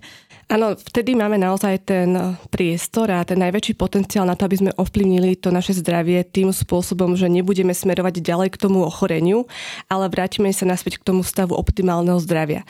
[0.48, 5.36] Áno, vtedy máme naozaj ten priestor a ten najväčší potenciál na to, aby sme ovplyvnili
[5.36, 9.44] to naše zdravie tým spôsobom, že nebudeme smerovať ďalej k tomu ochoreniu,
[9.92, 12.62] ale vráť vrátime sa naspäť k tomu stavu optimálneho zdravia.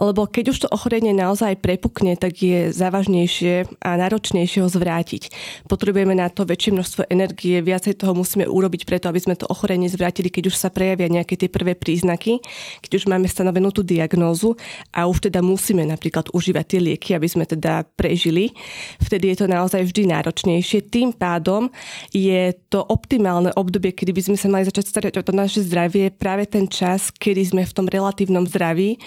[0.00, 5.28] Lebo keď už to ochorenie naozaj prepukne, tak je závažnejšie a náročnejšie ho zvrátiť.
[5.68, 9.92] Potrebujeme na to väčšie množstvo energie, viacej toho musíme urobiť preto, aby sme to ochorenie
[9.92, 12.40] zvrátili, keď už sa prejavia nejaké tie prvé príznaky,
[12.80, 14.56] keď už máme stanovenú tú diagnózu
[14.96, 18.56] a už teda musíme napríklad užívať tie lieky, aby sme teda prežili.
[19.04, 20.88] Vtedy je to naozaj vždy náročnejšie.
[20.88, 21.68] Tým pádom
[22.08, 26.08] je to optimálne obdobie, kedy by sme sa mali začať starať o to naše zdravie,
[26.08, 29.00] práve ten čas, kedy sme v tom relatívnom zdraví.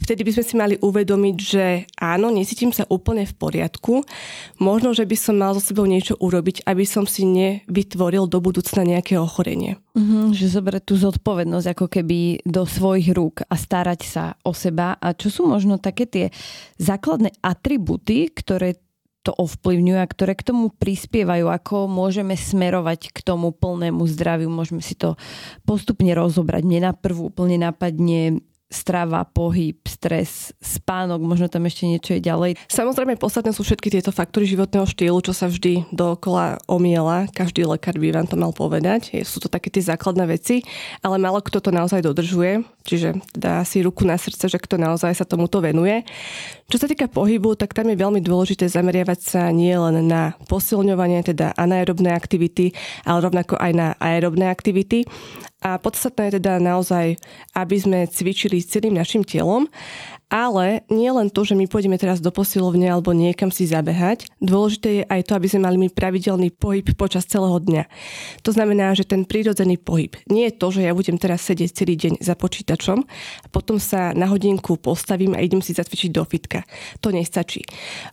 [0.00, 1.64] Vtedy by sme si mali uvedomiť, že
[1.98, 4.06] áno, nesítim sa úplne v poriadku.
[4.62, 8.86] Možno, že by som mal so sebou niečo urobiť, aby som si nevytvoril do budúcna
[8.86, 9.76] nejaké ochorenie.
[9.94, 14.98] Mm-hmm, že zobrať tú zodpovednosť ako keby do svojich rúk a starať sa o seba.
[14.98, 16.26] A čo sú možno také tie
[16.78, 18.83] základné atributy, ktoré
[19.24, 24.52] to ovplyvňujú a ktoré k tomu prispievajú, ako môžeme smerovať k tomu plnému zdraviu.
[24.52, 25.16] Môžeme si to
[25.64, 26.62] postupne rozobrať.
[26.62, 32.58] Mne na prvú úplne napadne strava, pohyb, stres, spánok, možno tam ešte niečo je ďalej.
[32.66, 37.30] Samozrejme, podstatné sú všetky tieto faktory životného štýlu, čo sa vždy dookola omiela.
[37.30, 39.14] Každý lekár by vám to mal povedať.
[39.22, 40.66] Sú to také tie základné veci,
[41.04, 42.66] ale málo kto to naozaj dodržuje.
[42.84, 46.04] Čiže dá si ruku na srdce, že kto naozaj sa tomuto venuje.
[46.68, 51.24] Čo sa týka pohybu, tak tam je veľmi dôležité zameriavať sa nie len na posilňovanie,
[51.24, 52.76] teda anaerobné aktivity,
[53.08, 55.08] ale rovnako aj na aerobné aktivity.
[55.64, 57.16] A podstatné je teda naozaj,
[57.56, 59.66] aby sme cvičili celým našim telom
[60.34, 64.88] ale nie len to, že my pôjdeme teraz do posilovne alebo niekam si zabehať, dôležité
[64.90, 67.86] je aj to, aby sme mali my pravidelný pohyb počas celého dňa.
[68.42, 71.94] To znamená, že ten prírodzený pohyb nie je to, že ja budem teraz sedieť celý
[71.94, 76.66] deň za počítačom a potom sa na hodinku postavím a idem si zacvičiť do fitka.
[76.98, 77.62] To nestačí.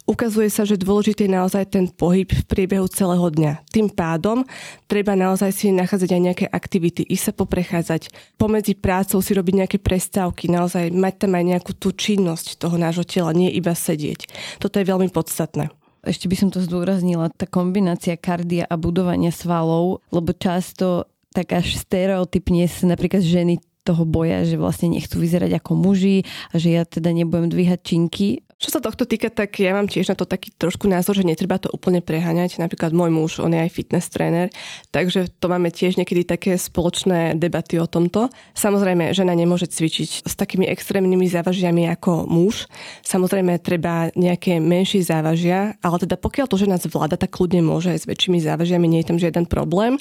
[0.06, 3.66] Ukazuje sa, že dôležitý je naozaj ten pohyb v priebehu celého dňa.
[3.74, 4.46] Tým pádom
[4.86, 9.78] treba naozaj si nachádzať aj nejaké aktivity, ísť sa poprechádzať, pomedzi prácou si robiť nejaké
[9.82, 14.28] prestávky, naozaj mať tam aj nejakú tú či činnosť toho nášho tela, nie iba sedieť.
[14.60, 15.72] Toto je veľmi podstatné.
[16.04, 21.80] Ešte by som to zdôraznila, tá kombinácia kardia a budovania svalov, lebo často tak až
[21.80, 26.84] stereotypne sa napríklad ženy toho boja, že vlastne nechcú vyzerať ako muži a že ja
[26.86, 28.46] teda nebudem dvíhať činky.
[28.62, 31.58] Čo sa tohto týka, tak ja mám tiež na to taký trošku názor, že netreba
[31.58, 32.62] to úplne preháňať.
[32.62, 34.54] Napríklad môj muž, on je aj fitness tréner,
[34.94, 38.30] takže to máme tiež niekedy také spoločné debaty o tomto.
[38.54, 42.70] Samozrejme, žena nemôže cvičiť s takými extrémnymi závažiami ako muž.
[43.02, 48.06] Samozrejme, treba nejaké menšie závažia, ale teda pokiaľ to žena zvláda, tak kľudne môže aj
[48.06, 49.98] s väčšími závažiami, nie je tam žiaden problém.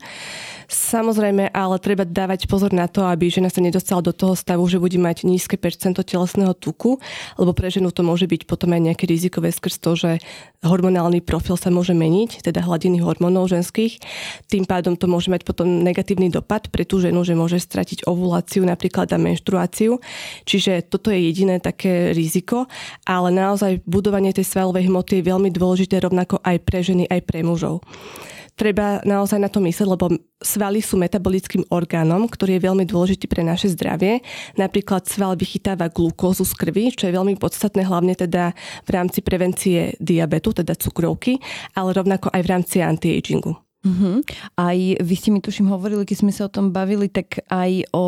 [0.71, 4.79] Samozrejme, ale treba dávať pozor na to, aby žena sa nedostala do toho stavu, že
[4.79, 7.03] bude mať nízke percento telesného tuku,
[7.35, 10.11] lebo pre ženu to môže byť potom aj nejaké rizikové skrz to, že
[10.67, 14.03] hormonálny profil sa môže meniť, teda hladiny hormónov ženských.
[14.51, 18.67] Tým pádom to môže mať potom negatívny dopad pre tú ženu, že môže stratiť ovuláciu
[18.67, 20.03] napríklad a menštruáciu.
[20.43, 22.67] Čiže toto je jediné také riziko,
[23.07, 27.47] ale naozaj budovanie tej svalovej hmoty je veľmi dôležité rovnako aj pre ženy, aj pre
[27.47, 27.87] mužov
[28.61, 30.13] treba naozaj na to myslieť, lebo
[30.45, 34.21] svaly sú metabolickým orgánom, ktorý je veľmi dôležitý pre naše zdravie.
[34.61, 38.53] Napríklad sval vychytáva glukózu z krvi, čo je veľmi podstatné hlavne teda
[38.85, 41.41] v rámci prevencie diabetu, teda cukrovky,
[41.73, 43.70] ale rovnako aj v rámci anti-agingu.
[43.81, 44.21] Uh-huh.
[44.61, 48.07] Aj vy ste mi tuším hovorili, keď sme sa o tom bavili, tak aj o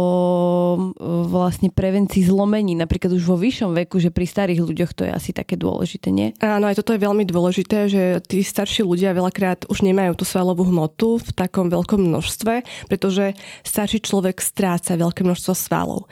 [1.33, 5.33] vlastne prevencii zlomení, napríklad už vo vyššom veku, že pri starých ľuďoch to je asi
[5.33, 6.37] také dôležité, nie?
[6.45, 10.69] Áno, aj toto je veľmi dôležité, že tí starší ľudia veľakrát už nemajú tú svalovú
[10.69, 13.33] hmotu v takom veľkom množstve, pretože
[13.65, 16.05] starší človek stráca veľké množstvo svalov.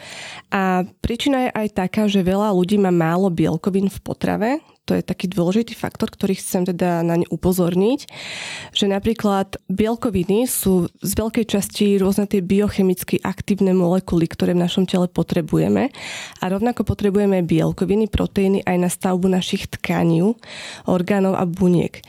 [0.48, 4.50] A príčina je aj taká, že veľa ľudí má málo bielkovín v potrave,
[4.90, 8.10] to je taký dôležitý faktor, ktorý chcem teda na ne upozorniť,
[8.74, 14.90] že napríklad bielkoviny sú z veľkej časti rôzne tie biochemicky aktívne molekuly, ktoré v našom
[14.90, 15.94] tele potrebujeme
[16.42, 20.34] a rovnako potrebujeme bielkoviny, proteíny aj na stavbu našich tkaní,
[20.90, 22.02] orgánov a buniek.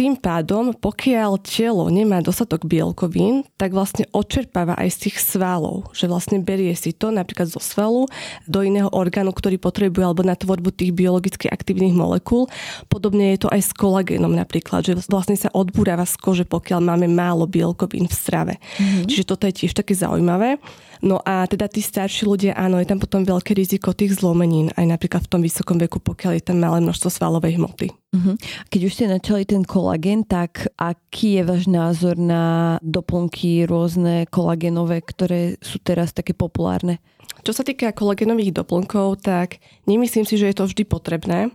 [0.00, 6.08] Tým pádom, pokiaľ telo nemá dostatok bielkovín, tak vlastne odčerpáva aj z tých svalov, že
[6.08, 8.08] vlastne berie si to napríklad zo svalu
[8.48, 12.48] do iného orgánu, ktorý potrebuje alebo na tvorbu tých biologicky aktívnych molekúl.
[12.88, 17.04] Podobne je to aj s kolagénom napríklad, že vlastne sa odbúrava z kože, pokiaľ máme
[17.04, 18.54] málo bielkovín v strave.
[18.56, 19.04] Mm-hmm.
[19.04, 20.56] Čiže toto je tiež také zaujímavé.
[21.00, 24.84] No a teda tí starší ľudia, áno, je tam potom veľké riziko tých zlomenín, aj
[24.84, 27.88] napríklad v tom vysokom veku, pokiaľ je tam malé množstvo svalovej hmoty.
[27.88, 28.36] Uh-huh.
[28.68, 35.00] Keď už ste načali ten kolagén, tak aký je váš názor na doplnky rôzne kolagénové,
[35.00, 37.00] ktoré sú teraz také populárne?
[37.40, 41.48] Čo sa týka kolagénových doplnkov, tak nemyslím si, že je to vždy potrebné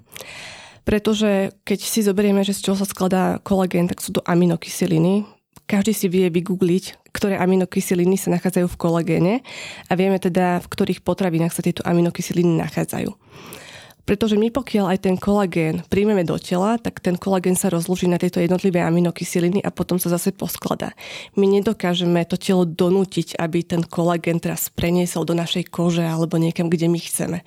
[0.86, 5.26] pretože keď si zoberieme, že z čoho sa skladá kolagén, tak sú to aminokyseliny,
[5.66, 9.34] každý si vie vygoogliť, ktoré aminokyseliny sa nachádzajú v kolagéne
[9.90, 13.10] a vieme teda, v ktorých potravinách sa tieto aminokyseliny nachádzajú.
[14.06, 18.22] Pretože my pokiaľ aj ten kolagén príjmeme do tela, tak ten kolagén sa rozloží na
[18.22, 20.94] tieto jednotlivé aminokyseliny a potom sa zase poskladá.
[21.34, 26.70] My nedokážeme to telo donútiť, aby ten kolagén teraz preniesol do našej kože alebo niekam,
[26.70, 27.42] kde my chceme.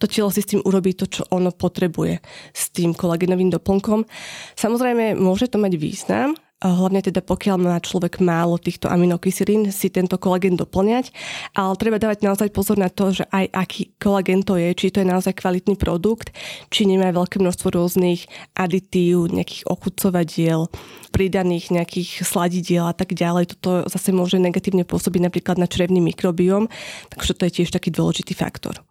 [0.00, 2.24] To telo si s tým urobí to, čo ono potrebuje
[2.56, 4.08] s tým kolagénovým doplnkom.
[4.56, 10.18] Samozrejme, môže to mať význam, hlavne teda pokiaľ má človek málo týchto aminokyselín, si tento
[10.18, 11.14] kolagén doplňať,
[11.54, 15.00] ale treba dávať naozaj pozor na to, že aj aký kolagén to je, či to
[15.02, 16.34] je naozaj kvalitný produkt,
[16.74, 18.26] či nemá veľké množstvo rôznych
[18.58, 20.66] aditív, nejakých ochucovadiel,
[21.14, 23.54] pridaných nejakých sladidiel a tak ďalej.
[23.58, 26.66] Toto zase môže negatívne pôsobiť napríklad na črevný mikrobióm,
[27.14, 28.82] takže to je tiež taký dôležitý faktor.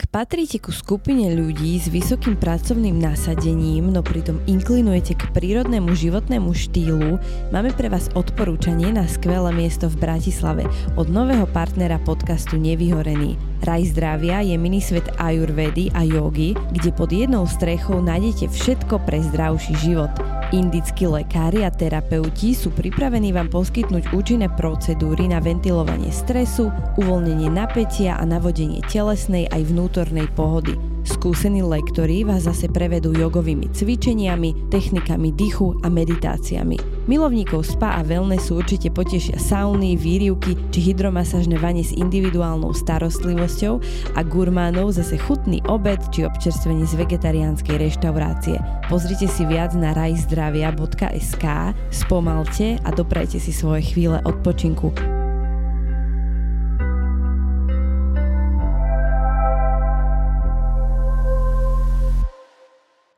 [0.00, 6.56] Ak patríte ku skupine ľudí s vysokým pracovným nasadením, no pritom inklinujete k prírodnému životnému
[6.56, 7.20] štýlu,
[7.52, 10.64] máme pre vás odporúčanie na skvelé miesto v Bratislave
[10.96, 13.49] od nového partnera podcastu Nevyhorený.
[13.60, 19.76] Raj zdravia je minisvet ajurvedy a jogy, kde pod jednou strechou nájdete všetko pre zdravší
[19.76, 20.12] život–
[20.50, 28.18] Indickí lekári a terapeuti sú pripravení vám poskytnúť účinné procedúry na ventilovanie stresu, uvoľnenie napätia
[28.18, 30.74] a navodenie telesnej aj vnútornej pohody.
[31.10, 36.78] Skúsení lektori vás zase prevedú jogovými cvičeniami, technikami dychu a meditáciami.
[37.10, 43.82] Milovníkov spa a wellnessu určite potešia sauny, výrivky či hydromasažné vane s individuálnou starostlivosťou
[44.14, 48.62] a gurmánov zase chutný obed či občerstvenie z vegetariánskej reštaurácie.
[48.86, 51.44] Pozrite si viac na rajzdravia.sk,
[51.90, 55.19] spomalte a doprajte si svoje chvíle odpočinku.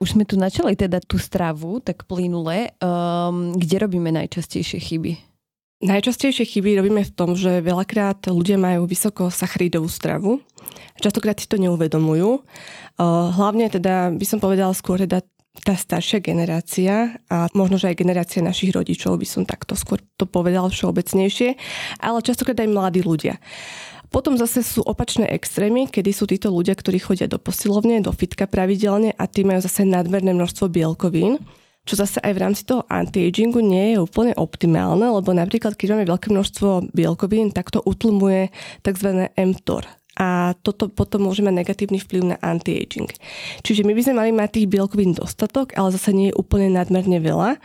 [0.02, 2.74] Už sme tu načali teda tú stravu, tak plynule.
[2.82, 5.14] Um, kde robíme najčastejšie chyby?
[5.86, 10.42] Najčastejšie chyby robíme v tom, že veľakrát ľudia majú vysoko sacharidovú stravu.
[10.98, 12.42] Častokrát si to neuvedomujú.
[12.98, 15.22] Uh, hlavne teda by som povedala skôr teda
[15.60, 20.24] tá staršia generácia a možno, že aj generácia našich rodičov by som takto skôr to
[20.24, 21.54] povedala všeobecnejšie,
[22.00, 23.36] ale častokrát aj mladí ľudia.
[24.12, 28.44] Potom zase sú opačné extrémy, kedy sú títo ľudia, ktorí chodia do posilovne, do fitka
[28.44, 31.40] pravidelne a tí majú zase nadmerné množstvo bielkovín
[31.82, 36.06] čo zase aj v rámci toho anti-agingu nie je úplne optimálne, lebo napríklad keď máme
[36.06, 38.54] veľké množstvo bielkovín, tak to utlmuje
[38.86, 39.26] tzv.
[39.34, 43.08] mTOR, a toto potom môže mať negatívny vplyv na anti-aging.
[43.64, 47.16] Čiže my by sme mali mať tých bielkovín dostatok, ale zase nie je úplne nadmerne
[47.16, 47.56] veľa.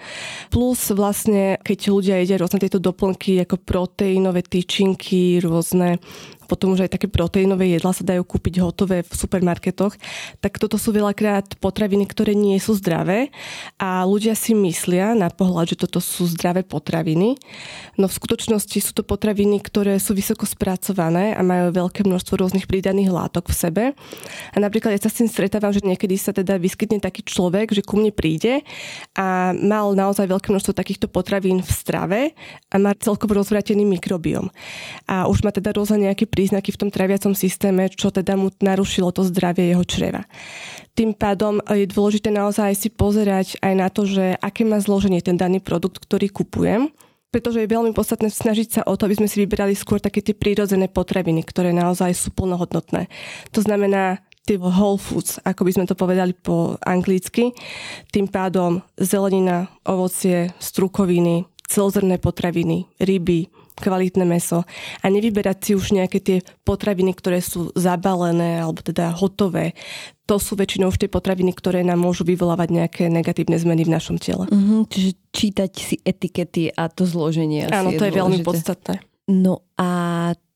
[0.47, 5.99] Plus vlastne, keď ľudia jedia rôzne tieto doplnky ako proteínové tyčinky, rôzne
[6.47, 9.93] potom už aj také proteínové jedla sa dajú kúpiť hotové v supermarketoch,
[10.39, 13.29] tak toto sú veľakrát potraviny, ktoré nie sú zdravé
[13.77, 17.35] a ľudia si myslia na pohľad, že toto sú zdravé potraviny,
[17.99, 22.65] no v skutočnosti sú to potraviny, ktoré sú vysoko spracované a majú veľké množstvo rôznych
[22.65, 23.83] pridaných látok v sebe.
[24.53, 27.83] A napríklad ja sa s tým stretávam, že niekedy sa teda vyskytne taký človek, že
[27.83, 28.63] ku mne príde
[29.17, 32.19] a mal naozaj veľké množstvo takýchto potravín v strave
[32.71, 34.47] a má celkovo rozvratený mikrobiom.
[35.09, 39.09] A už má teda rôzne nejaké príznaky v tom traviacom systéme, čo teda mu narušilo
[39.09, 40.29] to zdravie jeho čreva.
[40.93, 45.33] Tým pádom je dôležité naozaj si pozerať aj na to, že aké má zloženie ten
[45.33, 46.93] daný produkt, ktorý kupujem,
[47.33, 50.37] pretože je veľmi podstatné snažiť sa o to, aby sme si vyberali skôr také tie
[50.37, 53.09] prírodzené potraviny, ktoré naozaj sú plnohodnotné.
[53.57, 57.51] To znamená tie whole foods, ako by sme to povedali po anglicky.
[58.15, 64.65] Tým pádom zelenina, ovocie, strukoviny, celozrné potraviny, ryby, kvalitné meso
[65.01, 69.77] a nevyberať si už nejaké tie potraviny, ktoré sú zabalené alebo teda hotové.
[70.27, 74.19] To sú väčšinou už tie potraviny, ktoré nám môžu vyvolávať nejaké negatívne zmeny v našom
[74.19, 74.49] tele.
[74.51, 77.69] Mm-hmm, čiže čítať si etikety a to zloženie.
[77.71, 78.99] Áno, to je, je veľmi podstatné.
[79.31, 79.89] No a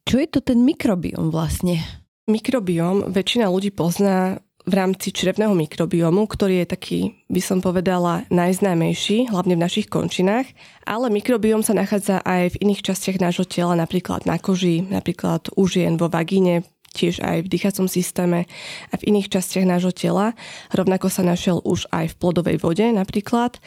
[0.04, 1.80] čo je to ten mikrobiom vlastne?
[2.28, 7.00] Mikrobiom väčšina ľudí pozná v rámci črevného mikrobiomu, ktorý je taký,
[7.34, 10.45] by som povedala, najznámejší, hlavne v našich končinách.
[10.86, 15.65] Ale mikrobiom sa nachádza aj v iných častiach nášho tela, napríklad na koži, napríklad u
[15.65, 18.52] žien vo vagíne, tiež aj v dýchacom systéme
[18.91, 20.36] a v iných častiach nášho tela.
[20.76, 23.63] Rovnako sa našiel už aj v plodovej vode napríklad.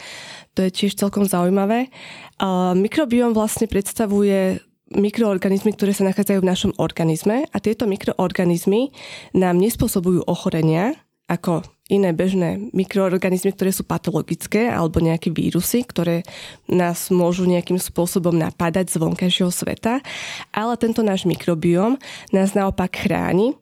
[0.54, 1.88] To je tiež celkom zaujímavé.
[2.76, 4.60] Mikrobiom vlastne predstavuje
[4.94, 8.94] mikroorganizmy, ktoré sa nachádzajú v našom organizme a tieto mikroorganizmy
[9.34, 16.24] nám nespôsobujú ochorenia, ako iné bežné mikroorganizmy, ktoré sú patologické alebo nejaké vírusy, ktoré
[16.68, 20.00] nás môžu nejakým spôsobom napadať z vonkajšieho sveta,
[20.52, 22.00] ale tento náš mikrobióm
[22.32, 23.56] nás naopak chráni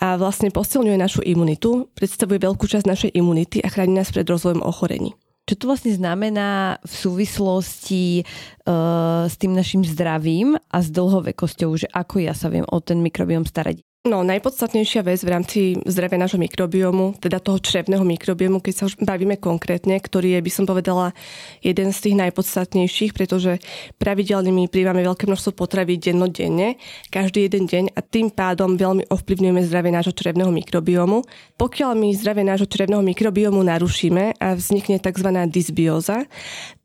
[0.00, 4.64] a vlastne posilňuje našu imunitu, predstavuje veľkú časť našej imunity a chráni nás pred rozvojom
[4.64, 5.12] ochorení.
[5.48, 8.20] Čo to vlastne znamená v súvislosti
[8.68, 13.00] uh, s tým našim zdravím a s dlhovekosťou, že ako ja sa viem o ten
[13.00, 13.87] mikrobióm starať?
[14.08, 18.96] No, najpodstatnejšia vec v rámci zdravia nášho mikrobiomu, teda toho črevného mikrobiomu, keď sa už
[19.04, 21.12] bavíme konkrétne, ktorý je, by som povedala,
[21.60, 23.60] jeden z tých najpodstatnejších, pretože
[24.00, 26.80] pravidelne my príjmame veľké množstvo potravy dennodenne,
[27.12, 31.28] každý jeden deň a tým pádom veľmi ovplyvňujeme zdravie nášho črevného mikrobiomu.
[31.60, 35.28] Pokiaľ my zdravie nášho črevného mikrobiomu narušíme a vznikne tzv.
[35.52, 36.24] dysbióza,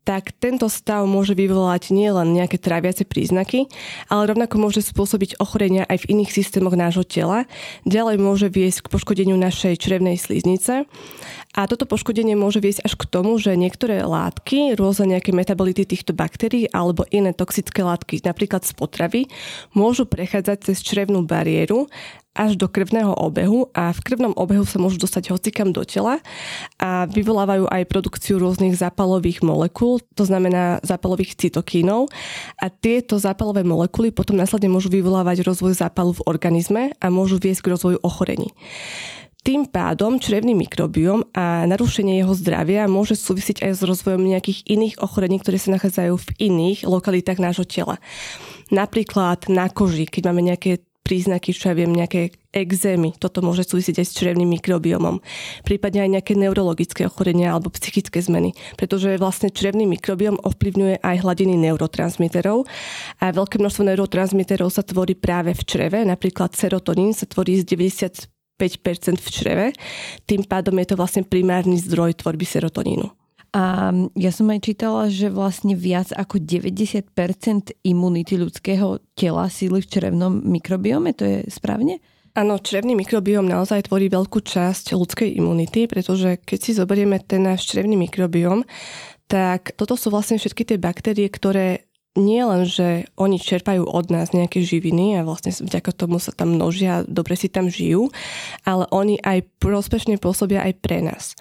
[0.04, 3.66] tak tento stav môže vyvolať nielen nejaké tráviace príznaky,
[4.12, 7.48] ale rovnako môže spôsobiť ochorenia aj v iných systémoch nášho tela.
[7.88, 10.84] Ďalej môže viesť k poškodeniu našej črevnej sliznice
[11.56, 16.12] a toto poškodenie môže viesť až k tomu, že niektoré látky, rôzne nejaké metabolity týchto
[16.12, 19.22] baktérií alebo iné toxické látky, napríklad z potravy,
[19.72, 21.88] môžu prechádzať cez črevnú bariéru
[22.34, 26.18] až do krvného obehu a v krvnom obehu sa môžu dostať hocikam do tela
[26.82, 32.10] a vyvolávajú aj produkciu rôznych zápalových molekúl, to znamená zápalových cytokínov
[32.58, 37.62] a tieto zápalové molekuly potom následne môžu vyvolávať rozvoj zápalu v organizme a môžu viesť
[37.62, 38.50] k rozvoju ochorení.
[39.44, 45.04] Tým pádom črevný mikrobióm a narušenie jeho zdravia môže súvisiť aj s rozvojom nejakých iných
[45.04, 48.00] ochorení, ktoré sa nachádzajú v iných lokalitách nášho tela.
[48.72, 53.12] Napríklad na koži, keď máme nejaké príznaky, čo ja viem, nejaké exémy.
[53.20, 55.20] Toto môže súvisieť aj s črevným mikrobiomom.
[55.62, 58.56] Prípadne aj nejaké neurologické ochorenia alebo psychické zmeny.
[58.80, 62.64] Pretože vlastne črevný mikrobiom ovplyvňuje aj hladiny neurotransmiterov
[63.20, 66.00] a veľké množstvo neurotransmiterov sa tvorí práve v čreve.
[66.08, 69.66] Napríklad serotonín sa tvorí z 90 5% v čreve.
[70.30, 73.23] Tým pádom je to vlastne primárny zdroj tvorby serotonínu.
[73.54, 77.06] A ja som aj čítala, že vlastne viac ako 90%
[77.86, 82.02] imunity ľudského tela síly v črevnom mikrobiome, to je správne?
[82.34, 87.70] Áno, črevný mikrobióm naozaj tvorí veľkú časť ľudskej imunity, pretože keď si zoberieme ten náš
[87.70, 88.66] črevný mikrobióm,
[89.30, 91.83] tak toto sú vlastne všetky tie baktérie, ktoré
[92.14, 96.54] nie len, že oni čerpajú od nás nejaké živiny a vlastne vďaka tomu sa tam
[96.54, 98.14] množia, dobre si tam žijú,
[98.62, 101.34] ale oni aj prospešne pôsobia aj pre nás.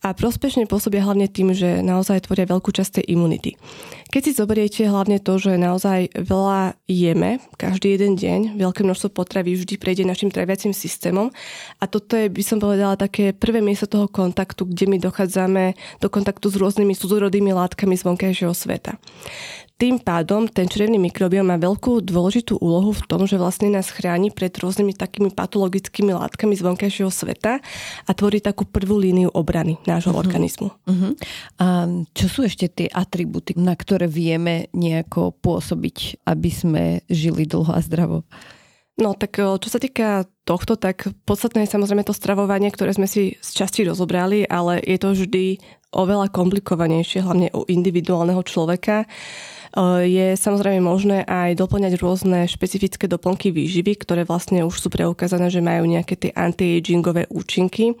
[0.00, 3.60] A prospešne pôsobia hlavne tým, že naozaj tvoria veľkú časť tej imunity.
[4.08, 9.52] Keď si zoberiete hlavne to, že naozaj veľa jeme, každý jeden deň, veľké množstvo potravy
[9.52, 11.28] vždy prejde našim traviacím systémom
[11.76, 16.08] a toto je, by som povedala, také prvé miesto toho kontaktu, kde my dochádzame do
[16.08, 18.96] kontaktu s rôznymi súzorodými látkami z vonkajšieho sveta.
[19.76, 24.32] Tým pádom ten črevný mikrobióm má veľkú dôležitú úlohu v tom, že vlastne nás chráni
[24.32, 27.60] pred rôznymi takými patologickými látkami z vonkajšieho sveta
[28.08, 30.24] a tvorí takú prvú líniu obrany nášho uh-huh.
[30.24, 30.72] organizmu.
[30.72, 31.12] Uh-huh.
[31.60, 37.76] A čo sú ešte tie atributy, na ktoré vieme nejako pôsobiť, aby sme žili dlho
[37.76, 38.24] a zdravo?
[38.96, 43.36] No tak čo sa týka tohto, tak podstatné je samozrejme to stravovanie, ktoré sme si
[43.44, 45.60] z časti rozobrali, ale je to vždy
[45.96, 49.08] oveľa komplikovanejšie, hlavne u individuálneho človeka.
[50.04, 55.64] Je samozrejme možné aj doplňať rôzne špecifické doplnky výživy, ktoré vlastne už sú preukázané, že
[55.64, 57.92] majú nejaké tie anti-agingové účinky.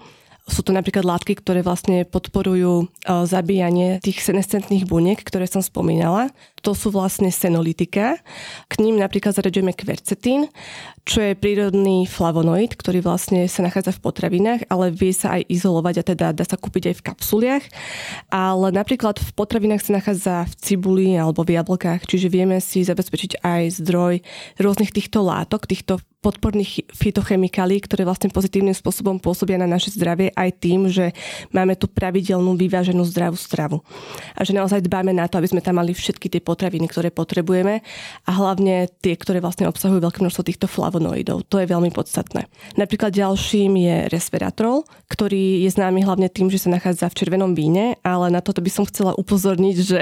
[0.46, 6.30] Sú to napríklad látky, ktoré vlastne podporujú zabíjanie tých senescentných buniek, ktoré som spomínala
[6.66, 8.18] to sú vlastne senolitika.
[8.66, 10.50] K ním napríklad zaraďujeme kvercetín,
[11.06, 16.02] čo je prírodný flavonoid, ktorý vlastne sa nachádza v potravinách, ale vie sa aj izolovať
[16.02, 17.64] a teda dá sa kúpiť aj v kapsuliach.
[18.34, 23.46] Ale napríklad v potravinách sa nachádza v cibuli alebo v jablkách, čiže vieme si zabezpečiť
[23.46, 24.26] aj zdroj
[24.58, 30.50] rôznych týchto látok, týchto podporných fitochemikálií, ktoré vlastne pozitívnym spôsobom pôsobia na naše zdravie aj
[30.58, 31.14] tým, že
[31.54, 33.86] máme tu pravidelnú vyváženú zdravú stravu.
[34.34, 37.84] A že naozaj dbáme na to, aby sme tam mali všetky tie potraviny, ktoré potrebujeme
[38.24, 41.44] a hlavne tie, ktoré vlastne obsahujú veľké množstvo týchto flavonoidov.
[41.52, 42.48] To je veľmi podstatné.
[42.80, 48.00] Napríklad ďalším je resveratrol, ktorý je známy hlavne tým, že sa nachádza v červenom víne,
[48.00, 50.00] ale na toto by som chcela upozorniť, že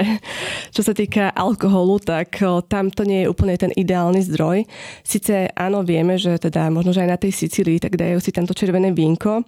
[0.71, 2.39] čo sa týka alkoholu, tak
[2.71, 4.63] tam to nie je úplne ten ideálny zdroj.
[5.03, 8.55] Sice áno, vieme, že teda možno, že aj na tej Sicílii, tak dajú si tamto
[8.55, 9.43] červené vínko.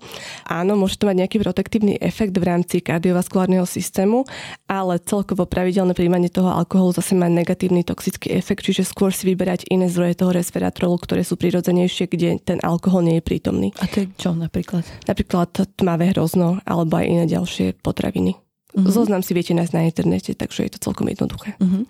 [0.50, 4.26] Áno, môže to mať nejaký protektívny efekt v rámci kardiovaskulárneho systému,
[4.66, 9.70] ale celkovo pravidelné príjmanie toho alkoholu zase má negatívny toxický efekt, čiže skôr si vyberať
[9.70, 13.70] iné zdroje toho resveratrolu, ktoré sú prirodzenejšie, kde ten alkohol nie je prítomný.
[13.78, 14.82] A to je čo napríklad?
[15.06, 18.34] Napríklad tmavé hrozno alebo aj iné ďalšie potraviny.
[18.74, 18.90] Uh-huh.
[18.90, 21.54] Zoznam si viete nájsť na internete, takže je to celkom jednoduché.
[21.62, 21.86] Uh-huh.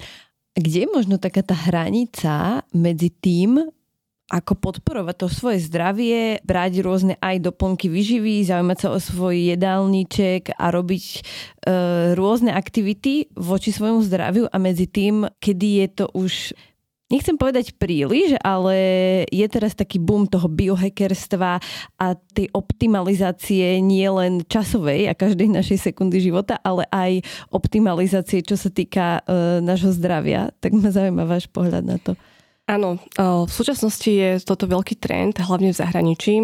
[0.59, 3.63] Kde je možno taká tá hranica medzi tým,
[4.27, 10.51] ako podporovať to svoje zdravie, brať rôzne aj doplnky vyživy, zaujímať sa o svoj jedálniček
[10.59, 11.19] a robiť e,
[12.11, 16.33] rôzne aktivity voči svojmu zdraviu a medzi tým, kedy je to už
[17.07, 18.75] Nechcem povedať príliš, ale
[19.31, 21.63] je teraz taký boom toho biohackerstva
[21.95, 22.05] a
[22.35, 28.67] tej optimalizácie nie len časovej a každej našej sekundy života, ale aj optimalizácie, čo sa
[28.67, 30.51] týka e, nášho zdravia.
[30.59, 32.19] Tak ma zaujíma váš pohľad na to.
[32.67, 36.35] Áno, v súčasnosti je toto veľký trend, hlavne v zahraničí,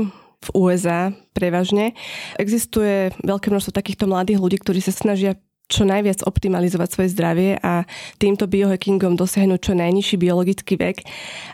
[0.43, 1.95] v USA prevažne.
[2.39, 5.35] Existuje veľké množstvo takýchto mladých ľudí, ktorí sa snažia
[5.71, 7.87] čo najviac optimalizovať svoje zdravie a
[8.19, 11.07] týmto biohackingom dosiahnuť čo najnižší biologický vek.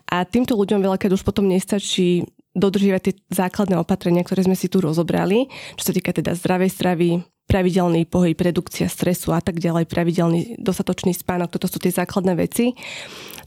[0.10, 2.26] A týmto ľuďom veľakrát už potom nestačí
[2.58, 7.10] dodržiavať tie základné opatrenia, ktoré sme si tu rozobrali, čo sa týka teda zdravej stravy,
[7.50, 12.78] pravidelný pohyb, redukcia stresu a tak ďalej, pravidelný dostatočný spánok, toto sú tie základné veci.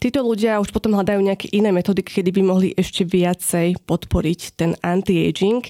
[0.02, 4.74] Títo ľudia už potom hľadajú nejaké iné metódy, kedy by mohli ešte viacej podporiť ten
[4.82, 5.62] anti-aging.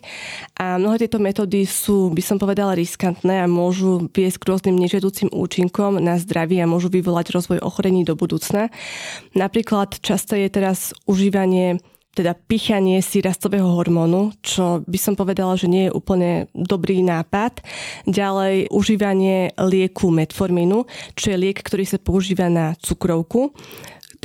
[0.56, 5.28] A mnohé tieto metódy sú, by som povedala, riskantné a môžu viesť k rôznym nežiaducím
[5.28, 8.72] účinkom na zdravie a môžu vyvolať rozvoj ochorení do budúcna.
[9.36, 15.68] Napríklad často je teraz užívanie teda pichanie si rastového hormónu, čo by som povedala, že
[15.68, 17.64] nie je úplne dobrý nápad.
[18.04, 20.84] Ďalej užívanie lieku metformínu,
[21.16, 23.56] čo je liek, ktorý sa používa na cukrovku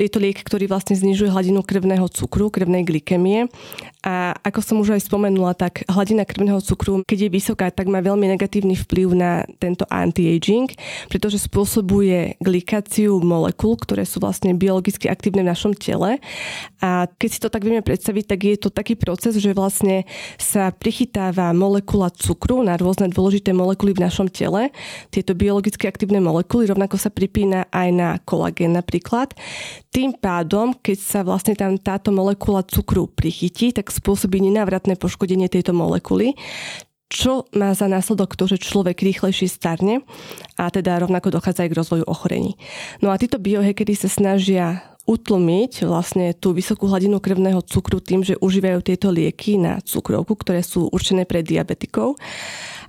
[0.04, 3.50] je to liek, ktorý vlastne znižuje hladinu krvného cukru, krvnej glykemie.
[4.06, 8.00] A ako som už aj spomenula, tak hladina krvného cukru, keď je vysoká, tak má
[8.00, 10.72] veľmi negatívny vplyv na tento anti-aging,
[11.12, 16.24] pretože spôsobuje glikáciu molekúl, ktoré sú vlastne biologicky aktívne v našom tele.
[16.80, 20.08] A keď si to tak vieme predstaviť, tak je to taký proces, že vlastne
[20.40, 24.72] sa prichytáva molekula cukru na rôzne dôležité molekuly v našom tele.
[25.12, 29.36] Tieto biologicky aktívne molekuly rovnako sa pripína aj na kolagén napríklad.
[29.90, 35.72] Tým pádom, keď sa vlastne tam táto molekula cukru prichytí, tak spôsobí nenávratné poškodenie tejto
[35.72, 36.36] molekuly,
[37.08, 40.04] čo má za následok to, že človek rýchlejšie starne
[40.60, 42.60] a teda rovnako dochádza aj k rozvoju ochorení.
[43.00, 48.36] No a títo biohackery sa snažia utlmiť vlastne tú vysokú hladinu krvného cukru tým, že
[48.44, 52.20] užívajú tieto lieky na cukrovku, ktoré sú určené pre diabetikov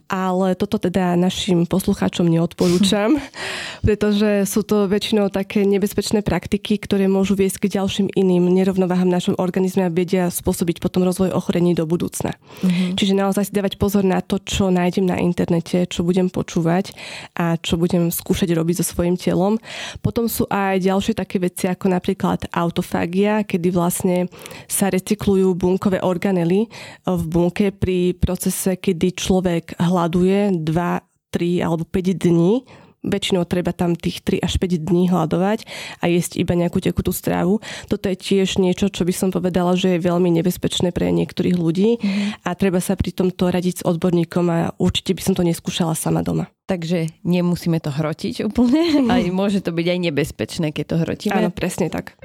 [0.09, 3.21] ale toto teda našim poslucháčom neodporúčam,
[3.87, 9.17] pretože sú to väčšinou také nebezpečné praktiky, ktoré môžu viesť k ďalším iným nerovnováham v
[9.21, 12.33] našom organizme a vedia spôsobiť potom rozvoj ochorení do budúcna.
[12.65, 12.97] Mm-hmm.
[12.97, 16.97] Čiže naozaj si dávať pozor na to, čo nájdem na internete, čo budem počúvať
[17.37, 19.61] a čo budem skúšať robiť so svojím telom.
[20.01, 24.33] Potom sú aj ďalšie také veci ako napríklad autofagia, kedy vlastne
[24.65, 26.73] sa recyklujú bunkové organely
[27.05, 32.63] v bunke pri procese, kedy človek hľadá hľaduje 2, 3 alebo 5 dní,
[33.05, 35.65] väčšinou treba tam tých 3 až 5 dní hľadovať
[36.03, 37.63] a jesť iba nejakú tekutú strávu.
[37.87, 41.99] Toto je tiež niečo, čo by som povedala, že je veľmi nebezpečné pre niektorých ľudí
[41.99, 42.43] mm.
[42.43, 46.27] a treba sa pri tomto radiť s odborníkom a určite by som to neskúšala sama
[46.27, 46.51] doma.
[46.69, 48.83] Takže nemusíme to hrotiť úplne,
[49.15, 51.39] aj môže to byť aj nebezpečné, keď to hrotíme.
[51.39, 52.19] Áno, presne tak.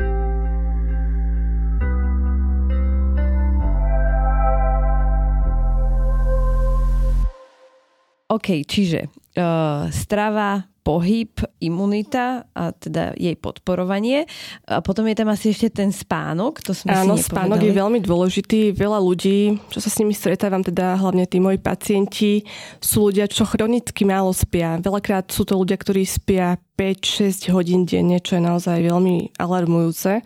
[8.33, 11.31] OK, čiže uh, strava, pohyb,
[11.63, 14.27] imunita a teda jej podporovanie.
[14.67, 18.03] A potom je tam asi ešte ten spánok, to sme Áno, si spánok je veľmi
[18.03, 18.75] dôležitý.
[18.75, 22.43] Veľa ľudí, čo sa s nimi stretávam, teda hlavne tí moji pacienti,
[22.83, 24.75] sú ľudia, čo chronicky málo spia.
[24.83, 30.19] Veľakrát sú to ľudia, ktorí spia 5-6 hodín denne, čo je naozaj veľmi alarmujúce.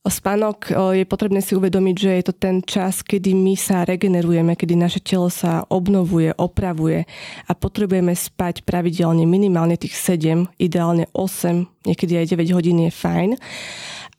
[0.00, 4.72] Spánok je potrebné si uvedomiť, že je to ten čas, kedy my sa regenerujeme, kedy
[4.72, 7.04] naše telo sa obnovuje, opravuje
[7.44, 13.30] a potrebujeme spať pravidelne minimálne tých 7, ideálne 8, niekedy aj 9 hodín je fajn.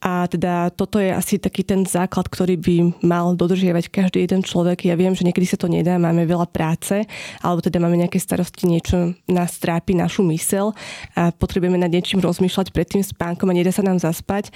[0.02, 4.90] A teda toto je asi taký ten základ, ktorý by mal dodržiavať každý jeden človek.
[4.90, 7.06] Ja viem, že niekedy sa to nedá, máme veľa práce,
[7.38, 10.74] alebo teda máme nejaké starosti, niečo nás trápi našu mysel
[11.14, 14.50] a potrebujeme nad niečím rozmýšľať pred tým spánkom a nedá sa nám zaspať.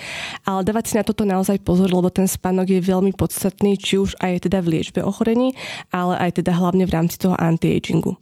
[0.50, 4.18] Ale dávať si na toto naozaj pozor, lebo ten spánok je veľmi podstatný, či už
[4.26, 5.54] aj teda v liečbe ochorení,
[5.94, 8.18] ale aj teda hlavne v rámci toho anti-agingu.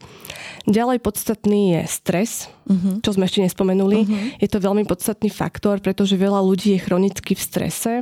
[0.64, 3.04] Ďalej podstatný je stres, uh-huh.
[3.04, 4.00] čo sme ešte nespomenuli.
[4.08, 4.40] Uh-huh.
[4.40, 7.94] Je to veľmi podstatný faktor, pretože veľa ľudí je chronicky v strese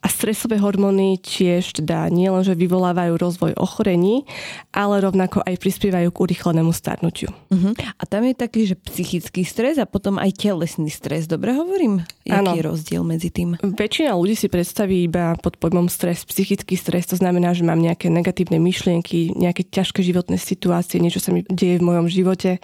[0.00, 4.24] a stresové hormóny tiež teda nielenže vyvolávajú rozvoj ochorení,
[4.72, 7.28] ale rovnako aj prispievajú k urýchlenému starnutiu.
[7.52, 7.76] Uh-huh.
[7.76, 11.28] A tam je taký, že psychický stres a potom aj telesný stres.
[11.28, 12.00] Dobre hovorím?
[12.24, 13.60] Jaký je rozdiel medzi tým?
[13.60, 17.04] Väčšina ľudí si predstaví iba pod pojmom stres, psychický stres.
[17.12, 21.76] To znamená, že mám nejaké negatívne myšlienky, nejaké ťažké životné situácie, niečo sa mi deje
[21.76, 22.56] v mojom živote.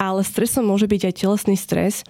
[0.00, 2.08] Ale stresom môže byť aj telesný stres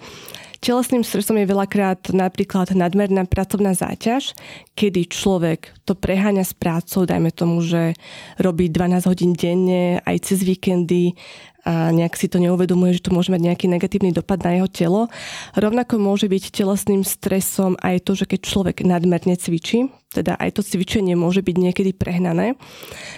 [0.65, 4.33] Telesným stresom je veľakrát napríklad nadmerná pracovná záťaž,
[4.73, 7.93] kedy človek to preháňa s prácou, dajme tomu, že
[8.41, 11.13] robí 12 hodín denne, aj cez víkendy,
[11.65, 15.01] a nejak si to neuvedomuje, že to môže mať nejaký negatívny dopad na jeho telo.
[15.57, 20.61] Rovnako môže byť telesným stresom aj to, že keď človek nadmerne cvičí, teda aj to
[20.63, 22.55] cvičenie môže byť niekedy prehnané.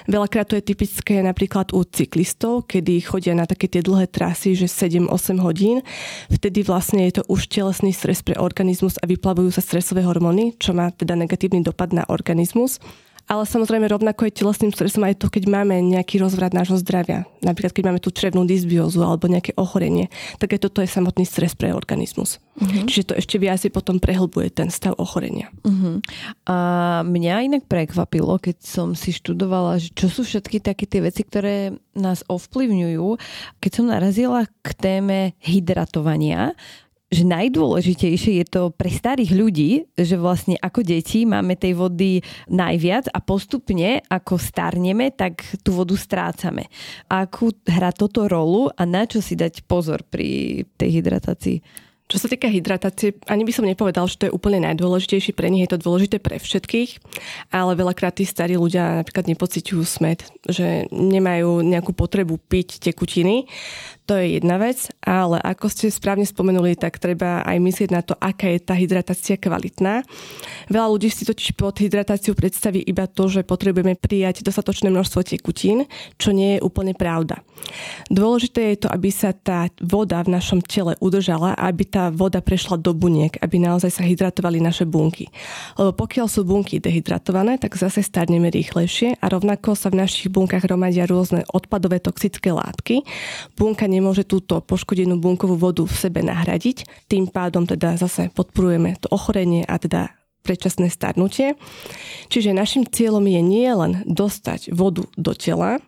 [0.10, 4.66] Veľakrát to je typické napríklad u cyklistov, kedy chodia na také tie dlhé trasy, že
[4.66, 5.86] 7-8 hodín.
[6.34, 10.74] Vtedy vlastne je to už telesný stres pre organizmus a vyplavujú sa stresové hormóny, čo
[10.74, 12.82] má teda negatívny dopad na organizmus.
[13.28, 17.28] Ale samozrejme rovnako je telesným stresom aj to, keď máme nejaký rozvrat nášho zdravia.
[17.44, 20.08] Napríklad keď máme tú črevnú dysbiózu alebo nejaké ochorenie,
[20.40, 22.40] tak aj toto je samotný stres pre organizmus.
[22.56, 22.88] Uh-huh.
[22.88, 25.52] Čiže to ešte viac potom prehlbuje ten stav ochorenia.
[25.68, 26.00] Uh-huh.
[26.48, 26.56] A
[27.04, 31.76] mňa inak prekvapilo, keď som si študovala, že čo sú všetky také tie veci, ktoré
[32.00, 33.08] nás ovplyvňujú.
[33.60, 36.56] Keď som narazila k téme hydratovania,
[37.08, 42.20] že najdôležitejšie je to pre starých ľudí, že vlastne ako deti máme tej vody
[42.52, 46.68] najviac a postupne ako starneme, tak tú vodu strácame.
[47.08, 51.88] Akú hrá toto rolu a na čo si dať pozor pri tej hydratácii?
[52.08, 55.68] Čo sa týka hydratácie, ani by som nepovedal, že to je úplne najdôležitejší, pre nich
[55.68, 57.04] je to dôležité pre všetkých,
[57.52, 63.52] ale veľakrát tí starí ľudia napríklad nepociťujú smet, že nemajú nejakú potrebu piť tekutiny.
[64.08, 68.16] To je jedna vec, ale ako ste správne spomenuli, tak treba aj myslieť na to,
[68.16, 70.08] aká je tá hydratácia kvalitná.
[70.72, 75.92] Veľa ľudí si totiž pod hydratáciu predstaví iba to, že potrebujeme prijať dostatočné množstvo tekutín,
[76.16, 77.44] čo nie je úplne pravda.
[78.08, 82.80] Dôležité je to, aby sa tá voda v našom tele udržala aby tá voda prešla
[82.80, 85.28] do buniek, aby naozaj sa hydratovali naše bunky.
[85.76, 90.70] Lebo pokiaľ sú bunky dehydratované, tak zase starneme rýchlejšie a rovnako sa v našich bunkách
[90.70, 93.04] hromadia rôzne odpadové toxické látky.
[93.58, 97.10] Bunka nemôže túto poškodenú bunkovú vodu v sebe nahradiť.
[97.10, 100.14] Tým pádom teda zase podporujeme to ochorenie a teda
[100.46, 101.60] predčasné starnutie.
[102.32, 105.84] Čiže našim cieľom je nie len dostať vodu do tela,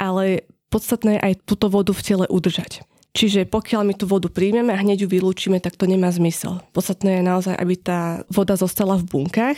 [0.00, 2.86] ale podstatné aj túto vodu v tele udržať.
[3.16, 6.60] Čiže pokiaľ my tú vodu príjmeme a hneď ju vylúčime, tak to nemá zmysel.
[6.76, 9.56] Podstatné je naozaj, aby tá voda zostala v bunkách.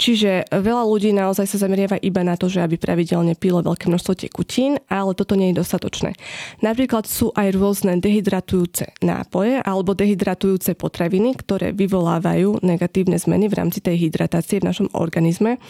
[0.00, 4.24] Čiže veľa ľudí naozaj sa zameriava iba na to, že aby pravidelne pilo veľké množstvo
[4.24, 6.16] tekutín, ale toto nie je dostatočné.
[6.64, 13.84] Napríklad sú aj rôzne dehydratujúce nápoje alebo dehydratujúce potraviny, ktoré vyvolávajú negatívne zmeny v rámci
[13.84, 15.60] tej hydratácie v našom organizme.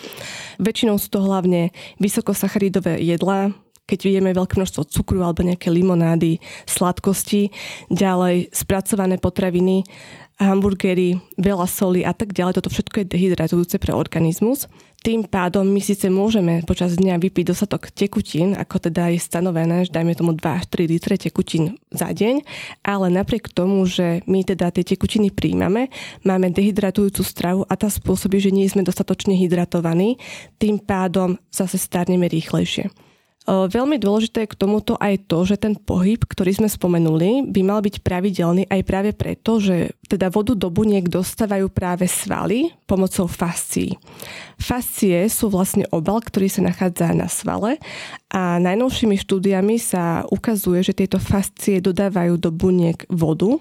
[0.63, 3.51] Väčšinou sú to hlavne vysokosacharidové jedlá,
[3.91, 6.39] keď jeme veľké množstvo cukru alebo nejaké limonády,
[6.71, 7.51] sladkosti,
[7.91, 9.83] ďalej spracované potraviny,
[10.41, 12.57] hamburgery, veľa soli a tak ďalej.
[12.57, 14.71] Toto všetko je dehydratujúce pre organizmus.
[15.01, 19.97] Tým pádom my síce môžeme počas dňa vypiť dostatok tekutín, ako teda je stanovené, že
[19.97, 22.45] dajme tomu 2 až 3 litre tekutín za deň,
[22.85, 25.89] ale napriek tomu, že my teda tie tekutiny príjmame,
[26.21, 30.21] máme dehydratujúcu stravu a tá spôsobí, že nie sme dostatočne hydratovaní,
[30.61, 33.10] tým pádom zase starneme rýchlejšie.
[33.49, 37.81] Veľmi dôležité je k tomuto aj to, že ten pohyb, ktorý sme spomenuli, by mal
[37.81, 43.97] byť pravidelný aj práve preto, že teda vodu do buniek dostávajú práve svaly pomocou fascií.
[44.61, 47.81] Fascie sú vlastne obal, ktorý sa nachádza na svale
[48.29, 53.57] a najnovšími štúdiami sa ukazuje, že tieto fascie dodávajú do buniek vodu.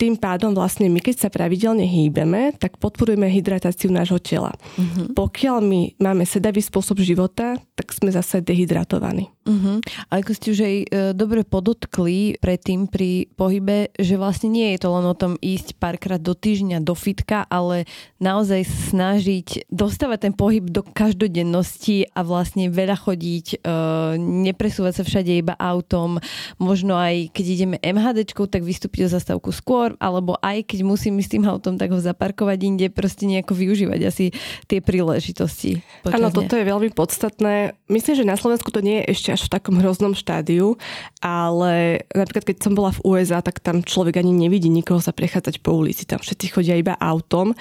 [0.00, 4.56] Tým pádom vlastne my, keď sa pravidelne hýbeme, tak podporujeme hydratáciu nášho tela.
[4.80, 5.12] Uh-huh.
[5.12, 9.28] Pokiaľ my máme sedavý spôsob života, tak sme zase dehydratovaní.
[9.44, 9.76] Uh-huh.
[10.08, 14.84] A ako ste už aj e, dobre podotkli predtým pri pohybe, že vlastne nie je
[14.84, 17.88] to len o tom ísť párkrát do týždňa do fitka, ale
[18.20, 23.76] naozaj snažiť dostávať ten pohyb do každodennosti a vlastne veľa chodiť, e,
[24.20, 26.22] nepresúvať sa všade iba autom,
[26.56, 31.40] možno aj keď ideme MHDčkou, tak vystúpiť do zastávku skôr, alebo aj keď musím ísť
[31.40, 34.30] tým autom, tak ho zaparkovať inde, proste nejako využívať asi
[34.70, 35.82] tie príležitosti.
[36.06, 37.74] Áno, toto je veľmi podstatné.
[37.90, 40.78] Myslím, že na Slovensku to nie je ešte až v takom hroznom štádiu,
[41.18, 45.64] ale napríklad keď som bola v USA, tak tam človek ani nevidí nikoho sa prechádzať
[45.64, 46.06] po ulici.
[46.06, 47.56] Tam všetci chodia iba autom,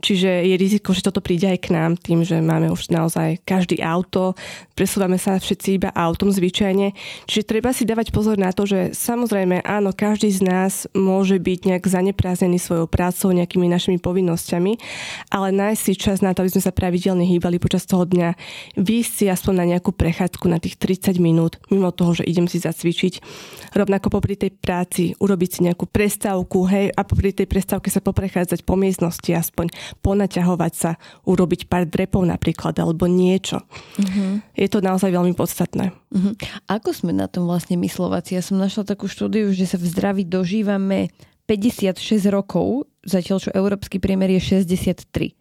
[0.00, 3.82] čiže je riziko, že toto príde aj k nám tým, že máme už naozaj každý
[3.82, 4.38] auto,
[4.78, 6.92] presúvame sa všetci iba autom zvyčajne.
[7.26, 11.60] Čiže treba si dávať pozor na to, že samozrejme áno, každý z nás môže byť
[11.74, 14.78] nejak zanepráznený svojou prácou, nejakými našimi povinnosťami,
[15.34, 18.38] ale nájsť si čas na to, aby sme sa pravidelne hýbali počas toho dňa,
[18.78, 22.62] výjsť si aspoň na nejakú prechádzku na tých 30 minút, mimo toho, že idem si
[22.62, 23.18] zacvičiť.
[23.74, 28.62] Rovnako popri tej práci urobiť si nejakú prestávku, hej, a popri tej prestávke sa poprechádzať
[28.62, 30.90] po miestnosti, aspoň ponaťahovať sa,
[31.26, 33.66] urobiť pár drepov napríklad, alebo niečo.
[33.98, 34.38] Uh-huh.
[34.54, 35.90] Je to naozaj veľmi podstatné.
[35.90, 36.32] Uh-huh.
[36.70, 38.38] Ako sme na tom vlastne myslovací?
[38.38, 41.10] Ja som našla takú štúdiu, že sa v zdraví dožívame
[41.44, 42.00] 56
[42.32, 45.36] rokov, zatiaľ čo európsky priemer je 63.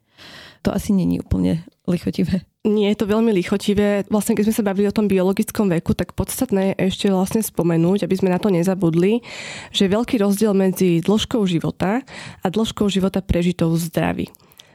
[0.64, 2.48] To asi není úplne lichotivé.
[2.64, 4.08] Nie je to veľmi lichotivé.
[4.08, 8.08] Vlastne, keď sme sa bavili o tom biologickom veku, tak podstatné je ešte vlastne spomenúť,
[8.08, 9.20] aby sme na to nezabudli,
[9.76, 12.00] že je veľký rozdiel medzi dĺžkou života
[12.40, 14.28] a dĺžkou života prežitou v zdraví.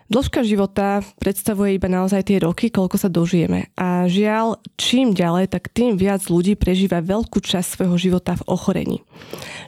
[0.08, 3.68] Dĺžka života predstavuje iba naozaj tie roky, koľko sa dožijeme.
[3.76, 8.98] A žiaľ, čím ďalej, tak tým viac ľudí prežíva veľkú časť svojho života v ochorení.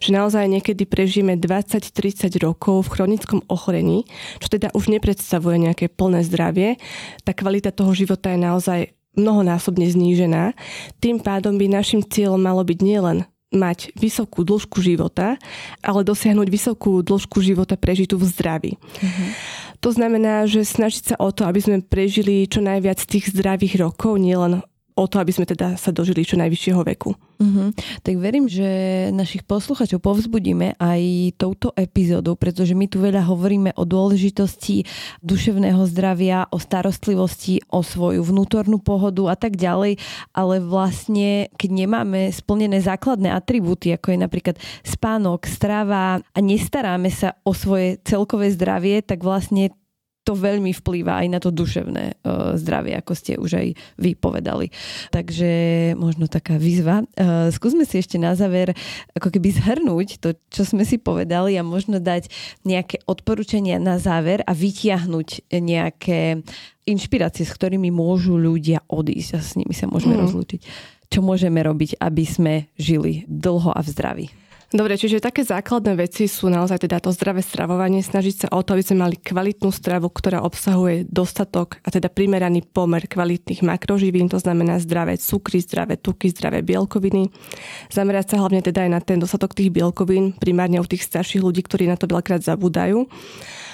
[0.01, 4.09] Že naozaj niekedy prežijeme 20-30 rokov v chronickom ochorení,
[4.41, 6.81] čo teda už nepredstavuje nejaké plné zdravie.
[7.21, 8.81] Tá kvalita toho života je naozaj
[9.21, 10.57] mnohonásobne znížená.
[11.05, 15.35] Tým pádom by našim cieľom malo byť nielen mať vysokú dĺžku života,
[15.83, 18.73] ale dosiahnuť vysokú dĺžku života prežitú v zdraví.
[18.79, 19.29] Mm-hmm.
[19.81, 24.21] To znamená, že snažiť sa o to, aby sme prežili čo najviac tých zdravých rokov,
[24.21, 24.61] nielen
[25.01, 27.17] o to, aby sme teda sa dožili čo najvyššieho veku.
[27.41, 27.73] Uh-huh.
[28.05, 28.69] Tak verím, že
[29.17, 31.01] našich posluchačov povzbudíme aj
[31.41, 34.85] touto epizódou, pretože my tu veľa hovoríme o dôležitosti
[35.25, 39.97] duševného zdravia, o starostlivosti, o svoju vnútornú pohodu a tak ďalej,
[40.37, 47.41] ale vlastne, keď nemáme splnené základné atribúty, ako je napríklad spánok, strava a nestaráme sa
[47.49, 49.73] o svoje celkové zdravie, tak vlastne
[50.25, 54.69] to veľmi vplýva aj na to duševné uh, zdravie, ako ste už aj vy povedali.
[55.11, 55.51] Takže
[55.97, 57.03] možno taká výzva.
[57.17, 58.77] Uh, skúsme si ešte na záver
[59.17, 62.29] ako keby zhrnúť to, čo sme si povedali a možno dať
[62.69, 66.45] nejaké odporúčania na záver a vytiahnuť nejaké
[66.85, 70.23] inšpirácie, s ktorými môžu ľudia odísť a s nimi sa môžeme mm.
[70.27, 70.61] rozlúčiť.
[71.11, 74.27] Čo môžeme robiť, aby sme žili dlho a v zdraví?
[74.71, 78.79] Dobre, čiže také základné veci sú naozaj teda to zdravé stravovanie, snažiť sa o to,
[78.79, 84.39] aby sme mali kvalitnú stravu, ktorá obsahuje dostatok a teda primeraný pomer kvalitných makroživín, to
[84.39, 87.35] znamená zdravé cukry, zdravé tuky, zdravé bielkoviny.
[87.91, 91.67] Zamerať sa hlavne teda aj na ten dostatok tých bielkovín, primárne u tých starších ľudí,
[91.67, 93.11] ktorí na to veľakrát zabúdajú.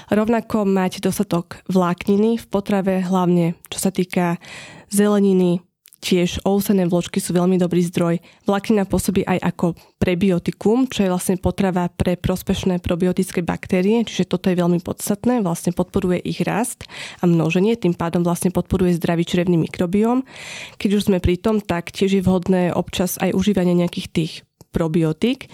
[0.08, 4.40] Rovnako mať dostatok vlákniny v potrave, hlavne čo sa týka
[4.88, 5.60] zeleniny,
[6.06, 8.22] Tiež ovsené vločky sú veľmi dobrý zdroj.
[8.46, 14.46] Vláknina pôsobí aj ako prebiotikum, čo je vlastne potrava pre prospešné probiotické baktérie, čiže toto
[14.46, 16.86] je veľmi podstatné, vlastne podporuje ich rast
[17.18, 20.22] a množenie, tým pádom vlastne podporuje zdravý črevný mikrobióm.
[20.78, 24.45] Keď už sme pri tom, tak tiež je vhodné občas aj užívanie nejakých tých
[24.76, 25.48] probiotik.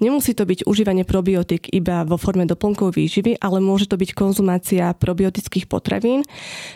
[0.00, 4.88] Nemusí to byť užívanie probiotik iba vo forme doplnkov výživy, ale môže to byť konzumácia
[4.96, 6.24] probiotických potravín,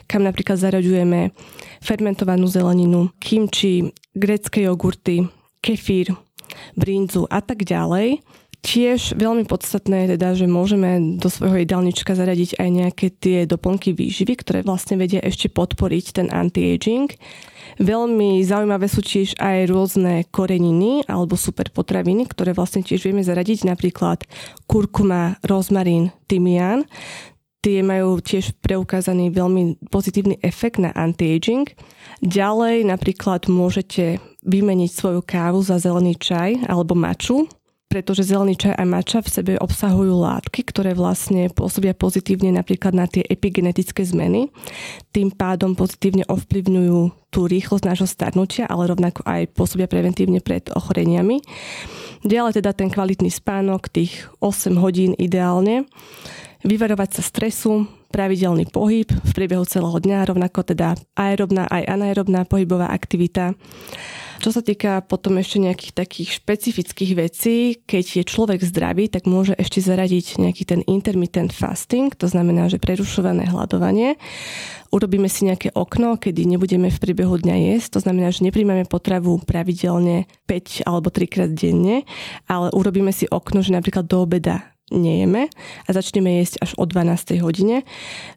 [0.04, 1.32] kam napríklad zaraďujeme
[1.80, 5.24] fermentovanú zeleninu, kimči, grecké jogurty,
[5.64, 6.12] kefír,
[6.76, 8.20] brinzu a tak ďalej.
[8.58, 13.94] Tiež veľmi podstatné je teda, že môžeme do svojho jedálnička zaradiť aj nejaké tie doplnky
[13.94, 17.06] výživy, ktoré vlastne vedia ešte podporiť ten anti-aging.
[17.78, 23.62] Veľmi zaujímavé sú tiež aj rôzne koreniny alebo super potraviny, ktoré vlastne tiež vieme zaradiť,
[23.62, 24.26] napríklad
[24.66, 26.82] kurkuma, rozmarín, tymián.
[27.62, 31.70] Tie majú tiež preukázaný veľmi pozitívny efekt na anti-aging.
[32.26, 37.46] Ďalej napríklad môžete vymeniť svoju kávu za zelený čaj alebo maču,
[37.88, 43.08] pretože zelený čaj a mača v sebe obsahujú látky, ktoré vlastne pôsobia pozitívne napríklad na
[43.08, 44.52] tie epigenetické zmeny.
[45.16, 51.40] Tým pádom pozitívne ovplyvňujú tú rýchlosť nášho starnutia, ale rovnako aj pôsobia preventívne pred ochoreniami.
[52.28, 55.88] Ďalej teda ten kvalitný spánok, tých 8 hodín ideálne.
[56.68, 62.90] Vyvarovať sa stresu, pravidelný pohyb v priebehu celého dňa, rovnako teda aerobná aj anaerobná pohybová
[62.90, 63.54] aktivita
[64.38, 69.50] čo sa týka potom ešte nejakých takých špecifických vecí, keď je človek zdravý, tak môže
[69.58, 74.14] ešte zaradiť nejaký ten intermittent fasting, to znamená, že prerušované hľadovanie.
[74.94, 79.42] Urobíme si nejaké okno, kedy nebudeme v priebehu dňa jesť, to znamená, že nepríjmame potravu
[79.42, 82.06] pravidelne 5 alebo 3 krát denne,
[82.46, 85.52] ale urobíme si okno, že napríklad do obeda nejeme
[85.84, 87.40] a začneme jesť až o 12.
[87.44, 87.84] hodine.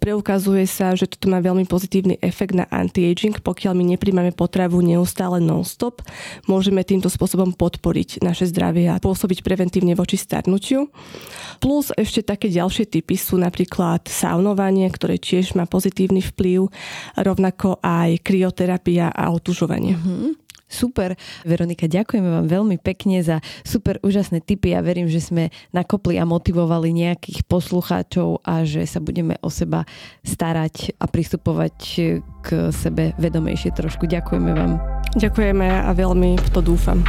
[0.03, 5.39] Preukazuje sa, že toto má veľmi pozitívny efekt na anti-aging, pokiaľ my nepríjmame potravu neustále
[5.39, 6.03] non-stop.
[6.45, 10.91] Môžeme týmto spôsobom podporiť naše zdravie a pôsobiť preventívne voči starnutiu.
[11.61, 16.67] Plus ešte také ďalšie typy sú napríklad saunovanie, ktoré tiež má pozitívny vplyv,
[17.21, 19.93] rovnako aj krioterapia a otužovanie.
[19.93, 20.40] Mm-hmm.
[20.71, 21.19] Super.
[21.43, 26.23] Veronika, ďakujeme vám veľmi pekne za super úžasné tipy ja verím, že sme nakopli a
[26.23, 29.83] motivovali nejakých poslucháčov a že sa budeme o seba
[30.23, 31.75] starať a pristupovať
[32.39, 34.07] k sebe vedomejšie trošku.
[34.07, 34.79] Ďakujeme vám.
[35.19, 37.03] Ďakujeme a veľmi v to dúfam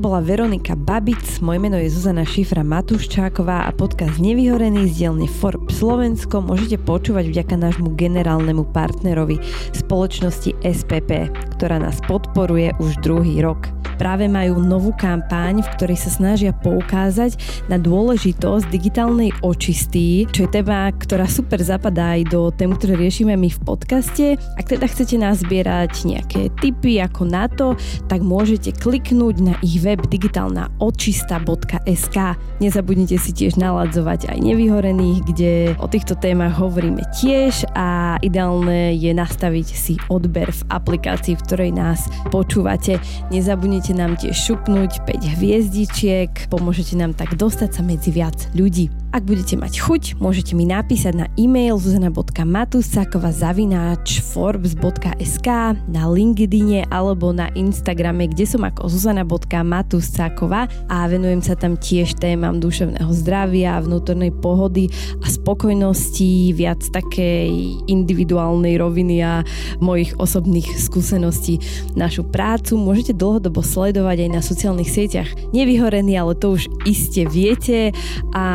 [0.00, 5.76] bola Veronika Babic, moje meno je Zuzana Šifra Matuščáková a podcast Nevyhorený z dielne Forbes
[5.76, 9.36] Slovensko môžete počúvať vďaka nášmu generálnemu partnerovi
[9.76, 13.68] spoločnosti SPP, ktorá nás podporuje už druhý rok
[14.00, 17.36] práve majú novú kampaň, v ktorej sa snažia poukázať
[17.68, 23.36] na dôležitosť digitálnej očisty, čo je téma, ktorá super zapadá aj do tém, ktoré riešime
[23.36, 24.40] my v podcaste.
[24.56, 27.76] Ak teda chcete nazbierať nejaké tipy ako na to,
[28.08, 32.16] tak môžete kliknúť na ich web digitálnaočista.sk.
[32.60, 39.16] Nezabudnite si tiež naladzovať aj nevyhorených, kde o týchto témach hovoríme tiež a ideálne je
[39.16, 43.00] nastaviť si odber v aplikácii, v ktorej nás počúvate.
[43.32, 48.99] Nezabudnite nám tiež šupnúť 5 hviezdičiek, pomôžete nám tak dostať sa medzi viac ľudí.
[49.10, 55.48] Ak budete mať chuť, môžete mi napísať na e-mail zuzana.matusakova zavináč forbes.sk
[55.90, 62.62] na LinkedIne alebo na Instagrame, kde som ako zuzana.matusakova a venujem sa tam tiež témam
[62.62, 64.86] duševného zdravia, vnútornej pohody
[65.18, 67.50] a spokojnosti, viac takej
[67.90, 69.42] individuálnej roviny a
[69.82, 71.58] mojich osobných skúseností.
[71.98, 75.34] Našu prácu môžete dlhodobo sledovať aj na sociálnych sieťach.
[75.50, 77.90] Nevyhorený, ale to už iste viete
[78.30, 78.46] a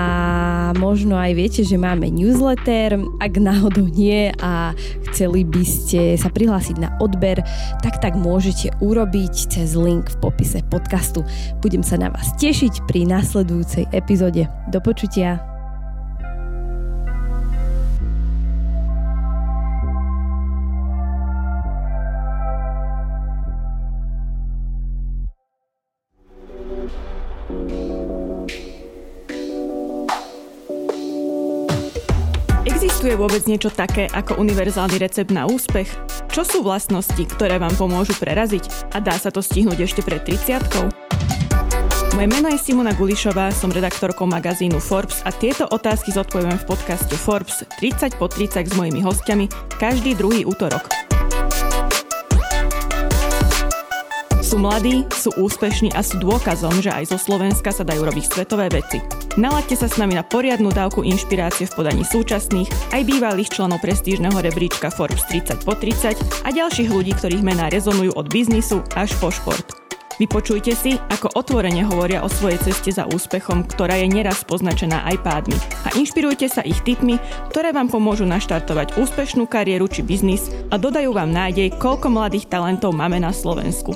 [0.76, 3.00] možno aj viete, že máme newsletter.
[3.24, 4.76] Ak náhodou nie a
[5.10, 7.40] chceli by ste sa prihlásiť na odber,
[7.80, 11.24] tak tak môžete urobiť cez link v popise podcastu.
[11.64, 14.46] Budem sa na vás tešiť pri nasledujúcej epizóde.
[14.70, 15.55] Do počutia.
[33.26, 35.90] Vôbec niečo také ako univerzálny recept na úspech?
[36.30, 38.94] Čo sú vlastnosti, ktoré vám pomôžu preraziť?
[38.94, 40.94] A dá sa to stihnúť ešte pred 30
[42.16, 47.12] moje meno je Simona Gulišová, som redaktorkou magazínu Forbes a tieto otázky zodpovedám v podcaste
[47.12, 51.15] Forbes 30 po 30 s mojimi hostiami každý druhý útorok.
[54.46, 58.70] Sú mladí, sú úspešní a sú dôkazom, že aj zo Slovenska sa dajú robiť svetové
[58.70, 59.02] veci.
[59.42, 64.38] Nalaďte sa s nami na poriadnu dávku inšpirácie v podaní súčasných, aj bývalých členov prestížneho
[64.38, 69.34] rebríčka Forbes 30 po 30 a ďalších ľudí, ktorých mená rezonujú od biznisu až po
[69.34, 69.85] šport.
[70.16, 75.20] Vypočujte si, ako otvorene hovoria o svojej ceste za úspechom, ktorá je neraz poznačená aj
[75.28, 75.58] pádmi.
[75.84, 77.20] A inšpirujte sa ich tipmi,
[77.52, 82.96] ktoré vám pomôžu naštartovať úspešnú kariéru či biznis a dodajú vám nádej, koľko mladých talentov
[82.96, 83.92] máme na Slovensku.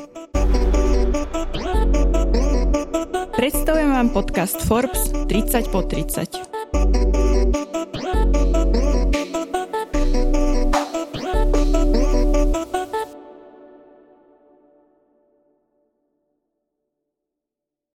[3.40, 7.09] Predstavujem vám podcast Forbes 30 po 30.